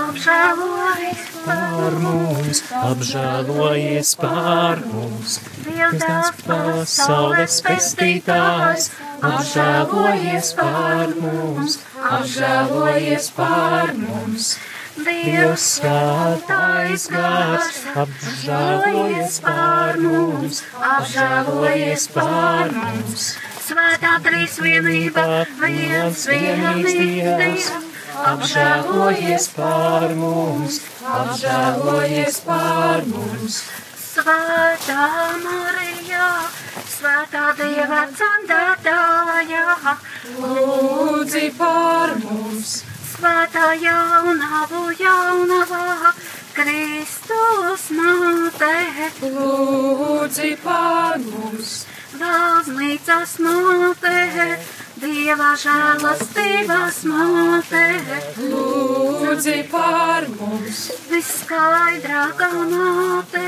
apžēlojies 0.01 1.27
par 1.43 1.97
mums, 2.01 2.61
apžēlojies 2.79 4.13
par 4.23 4.81
mums. 4.89 5.35
Dievs 5.67 6.01
Kristus 6.01 6.41
pasaules 6.47 7.59
pestītājs, 7.67 8.89
apžēlojies 9.29 10.51
par 10.57 11.13
mums, 11.21 11.77
apžēlojies 12.17 13.29
par 13.37 13.93
mums. 14.01 14.55
Dievs 14.97 15.71
svētais 15.77 17.09
gars, 17.13 17.83
apžēlojies 18.05 19.41
par 19.45 20.01
mums, 20.01 20.63
apžēlojies 20.95 22.09
par 22.17 22.73
mums. 22.81 23.35
Svētā 23.65 24.13
trīsvienība, 24.25 25.25
viens 25.63 26.27
vienīgs 26.29 27.73
Apžēlojies 28.15 29.45
par 29.57 30.13
mums, 30.15 30.77
apžēlojies 31.03 32.37
par 32.45 33.03
mums. 33.09 33.57
Svētā 33.99 35.07
Marija, 35.43 36.27
Svētā 36.93 37.43
Dieva 37.59 38.05
candētāja, 38.21 39.65
Lūdzi 40.39 41.49
par 41.57 42.15
mums, 42.23 42.77
Svētā 43.11 43.73
jaunavu 43.83 44.85
jaunavā, 45.01 46.13
Kristus 46.55 47.89
māte, 47.99 48.73
lūdzi 49.35 50.55
par 50.63 51.19
mums, 51.19 51.81
baznīcas 52.19 53.37
māte, 53.43 54.17
Dieva 54.95 55.49
žēlastības 55.59 57.01
māte, 57.11 57.81
lūdzi 58.39 59.55
par 59.67 60.23
mums, 60.37 60.77
viskaidrākā 61.09 62.47
māte, 62.71 63.43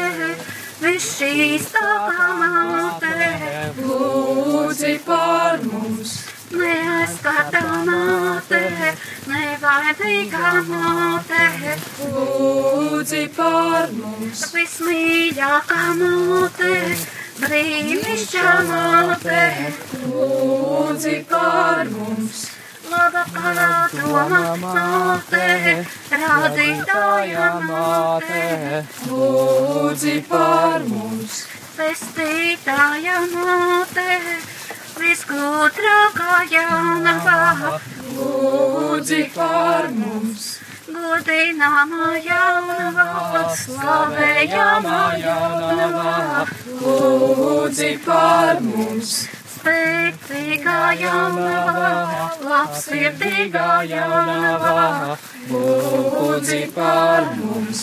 visšķīstākā 0.81 2.27
māte, 2.41 3.13
lūdzi 3.79 4.91
par 5.07 5.63
mums, 5.71 6.17
neaizskatā 6.51 7.63
māte, 7.87 8.63
nevainīgā 9.31 10.51
māte, 10.67 11.45
lūdzi 12.11 13.23
par 13.39 13.95
mums, 13.95 14.43
vismīļākā 14.51 15.85
māte, 16.03 16.75
brīnišķīgā 17.41 18.53
māte, 18.67 19.41
lūdzi 20.03 21.15
par 21.29 21.89
mums, 21.91 22.39
laba 22.91 23.23
pārdoma 23.35 24.41
māte, 24.61 25.43
radītāja 26.23 27.49
māte, 27.67 28.43
lūdzi 29.11 30.15
par 30.29 30.87
mums, 30.89 31.41
pestītāja 31.77 33.19
māte, 33.33 34.07
visgudrākā 34.97 36.37
jaunavā, 36.53 37.41
lūdzi 38.17 39.23
par 39.35 39.91
mums, 39.93 40.49
godināmā 40.87 42.13
jaunavā, 42.25 43.06
slavējamā 44.37 45.17
jaunavā, 45.17 46.45
lūdzi 46.81 47.89
par 48.05 48.59
mums, 48.61 49.13
spēcīgā 49.53 50.81
jaunavā, 51.01 51.89
labsirdīgā 52.45 53.69
jaunavā, 53.89 55.17
lūdzi 55.49 56.61
par 56.75 57.33
mums, 57.39 57.81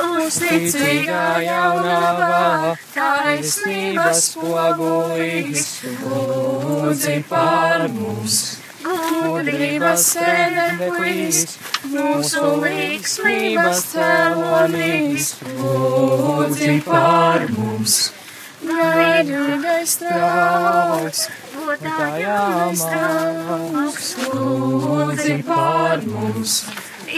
uzticīgā 0.00 1.26
jaunavā, 1.44 2.76
taisnības 2.94 4.24
spogulīs, 4.32 5.68
lūdzi 6.00 7.20
par 7.28 7.88
mums, 7.92 8.59
gudrības 8.84 10.04
sēdeklīs, 10.14 11.40
mūsu 11.92 12.42
līgsmības 12.62 13.82
cēlonīs, 13.92 15.30
lūdzi 15.60 16.76
par 16.86 17.46
mums, 17.56 17.96
gaidīgais 18.64 19.96
trauks, 20.02 21.24
godājāmais 21.56 22.84
trauks, 22.90 24.12
lūdzi 24.34 25.38
par 25.48 26.04
mums, 26.08 26.60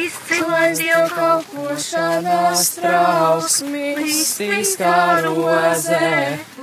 izcilais 0.02 0.78
dievkalpošanās 0.80 2.70
trauks, 2.78 3.58
mistiskā 3.74 4.96
rozē, 5.26 6.14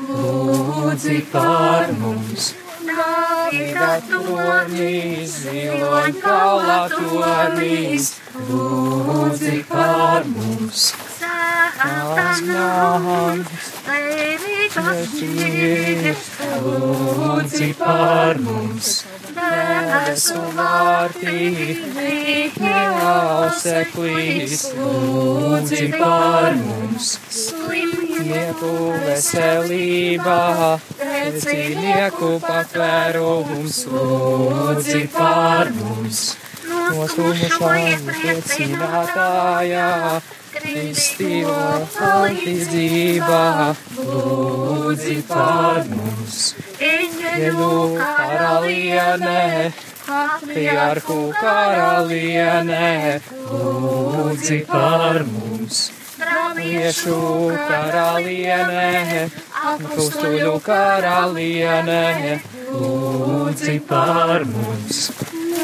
lūdzi 0.10 1.22
par 1.32 1.94
mums, 2.02 2.54
Dāvida 2.98 3.90
tornīs, 4.10 5.36
ziloņkaulā 5.44 6.78
tornīs, 6.94 8.10
lūdzi 8.50 9.60
par 9.70 10.26
mums, 10.34 10.88
Sētās 11.40 12.40
nāms, 12.44 13.68
Tevīgas 13.86 15.14
šķīrs, 15.14 16.26
lūdzi 16.66 17.70
par 17.80 18.40
mums, 18.44 18.90
Debesu 19.38 20.42
vārtī, 20.58 21.38
auseklīs, 23.14 24.66
lūdzi 24.80 25.88
par 25.96 26.60
mums, 26.60 27.14
Slimnieku 27.38 28.74
veselībā, 29.06 30.44
cīnieku 31.46 32.36
patvērums, 32.50 33.82
lūdzi 33.96 35.06
par 35.16 35.72
mums, 35.80 36.24
Nosūmušojies 36.70 38.04
priecinātājā, 38.08 39.86
kristīgo 40.54 41.56
palīdzībā, 41.96 43.44
lūdzi 43.98 45.16
par 45.30 45.80
mums, 45.90 46.42
Eņģeļu 46.90 47.70
karalienē, 48.00 49.46
patriarhu 50.06 51.18
karalienē, 51.40 52.92
lūdzi 53.54 54.60
par 54.70 55.24
mums. 55.32 55.82
Viešu 56.60 57.18
karalienē, 57.56 59.26
apstuļu 59.74 60.54
karalienē, 60.66 62.04
lūdzi 62.76 63.78
par 63.90 64.48
mums. 64.54 65.04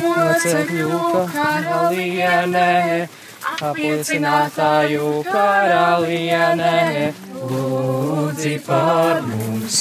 Mocekļu 0.04 1.00
karalienē, 1.34 3.08
apliecinātāju 3.70 5.10
karalienē, 5.30 6.76
lūdzi 7.52 8.56
par 8.68 9.22
mums. 9.30 9.80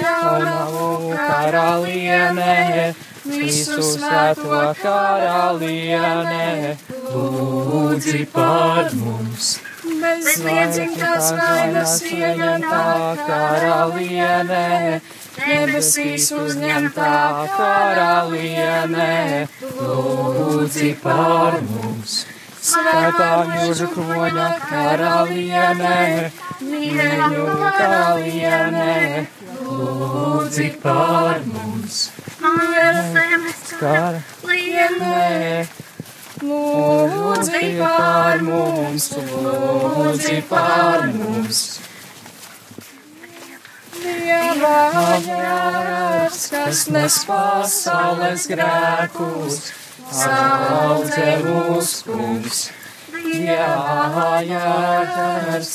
Jaunavu 0.00 1.12
karalienē, 1.16 2.94
visu 3.26 3.82
svēto 3.84 4.60
karalienē, 4.82 6.76
lūdzi 7.12 8.22
par 8.32 8.94
mums. 8.96 9.58
Bezliedzīgās 10.00 11.32
vainas 11.36 11.96
ieņemtā 12.08 12.84
karalienē, 13.26 14.66
debesīs 15.36 16.26
uzņemtā 16.34 17.14
karalienē, 17.56 19.14
lūdzi 19.78 20.90
par 21.02 21.58
mums. 21.70 22.20
Svētā 22.60 23.28
jūža 23.48 23.86
kroņa 23.94 24.48
karalienē, 24.68 26.00
mīļu 26.60 27.46
karalienē, 27.78 28.96
lūdzi 29.64 30.68
par 30.82 31.40
mums. 31.48 32.00
Karalienē, 33.80 35.22
lūdzi 36.44 37.64
par 37.80 38.42
mums, 38.50 39.12
lūdzi 39.30 40.36
par 40.52 41.08
mums. 41.16 41.62
Dievs, 44.00 45.28
kas 46.48 46.88
nes 46.88 47.16
pasaules 47.28 48.46
grēkus, 48.48 49.56
saudzē 50.20 51.26
mūs 51.44 51.90
kungs. 52.06 52.60
Dievs, 53.12 54.52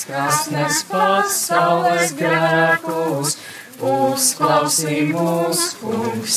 kas 0.10 0.40
nes 0.54 0.80
pasaules 0.90 2.14
grēkus, 2.18 3.30
uzklausī 3.92 4.98
mūs 5.12 5.62
kungs. 5.82 6.36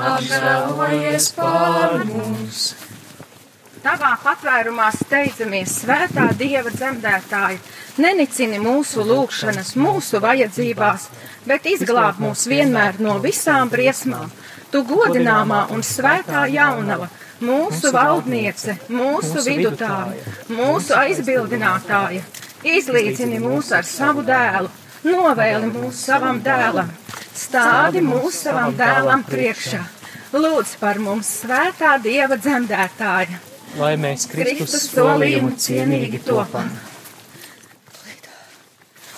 apžēlojies 0.01 1.27
par 1.37 2.01
mums. 2.09 2.92
Tavā 3.83 4.13
patvērumā 4.23 4.93
steidzamies, 4.95 5.73
svētā 5.83 6.29
Dieva 6.39 6.71
dzemdētāja, 6.71 7.59
nenicini 7.99 8.61
mūsu 8.63 9.03
lūgšanas, 9.09 9.73
mūsu 9.75 10.21
vajadzībās, 10.23 11.09
bet 11.51 11.67
izglāb 11.67 12.21
mūs 12.23 12.45
vienmēr 12.53 13.01
no 13.03 13.17
visām 13.25 13.73
briesmām. 13.75 14.31
Tu 14.71 14.85
godināmā 14.87 15.65
un 15.75 15.83
svētā 15.83 16.45
jaunava, 16.55 17.11
mūsu 17.43 17.91
valdniece, 17.99 18.79
mūsu 18.87 19.43
vidutāja, 19.51 20.31
mūsu 20.47 20.95
aizbildinātāja, 21.03 22.23
izlīdzini 22.63 23.43
mūs 23.43 23.75
ar 23.75 23.83
savu 23.83 24.23
dēlu, 24.23 24.71
novēli 25.11 25.75
mūs 25.75 26.07
savam 26.07 26.39
dēlam, 26.47 26.95
stādi 27.35 28.07
mūs 28.07 28.45
savam 28.47 28.79
dēlam 28.79 29.27
priekšā. 29.27 29.83
Lūdz 30.39 30.79
par 30.79 31.03
mums, 31.03 31.41
svētā 31.43 31.99
Dieva 32.07 32.39
dzemdētāja! 32.39 33.49
Lai 33.79 33.95
mēs 34.01 34.27
Kristus 34.31 34.59
Kristus 34.59 34.89
solījumu 34.93 35.55
cienīgi 35.61 36.23
topam. 36.27 36.71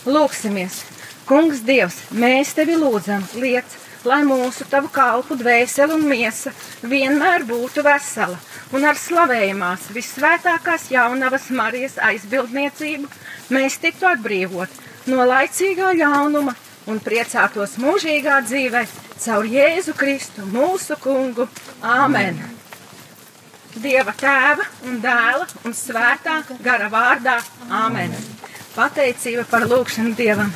Lūksimies, 0.05 0.83
Kungs 1.25 1.63
Dievs, 1.65 2.03
mēs 2.13 2.53
tevi 2.57 2.77
lūdzam, 2.77 3.25
liec, 3.41 3.65
lai 4.05 4.21
mūsu 4.29 4.67
tavu 4.69 4.91
kalpu 4.93 5.39
dvēseli 5.41 5.97
un 5.97 6.05
miesa 6.09 6.53
vienmēr 6.85 7.47
būtu 7.49 7.85
vesela 7.87 8.37
un 8.77 8.85
ar 8.85 8.99
slavējumās 9.01 9.89
vissvētākās 9.97 10.91
jaunavas 10.93 11.49
Marijas 11.57 11.97
aizbildniecību 12.11 13.09
mēs 13.55 13.79
tiktu 13.81 14.11
atbrīvot 14.13 14.83
no 15.09 15.25
laicīgā 15.31 15.95
ļaunuma 16.01 16.53
un 16.93 17.01
priecātos 17.01 17.79
mūžīgā 17.81 18.43
dzīvē 18.45 18.85
caur 19.25 19.49
Jēzu 19.49 19.97
Kristu, 19.97 20.45
mūsu 20.53 21.01
kungu. 21.01 21.49
Āmen! 21.81 22.54
Dieva 23.83 24.13
tēva 24.15 24.67
un 24.87 25.01
dēla 25.03 25.47
un 25.67 25.75
svētā 25.75 26.37
gara 26.63 26.87
vārdā. 26.93 27.41
Āmen! 27.83 28.15
Pateicība 28.75 29.47
par 29.51 29.67
lūgšanu 29.71 30.15
Dievam! 30.19 30.53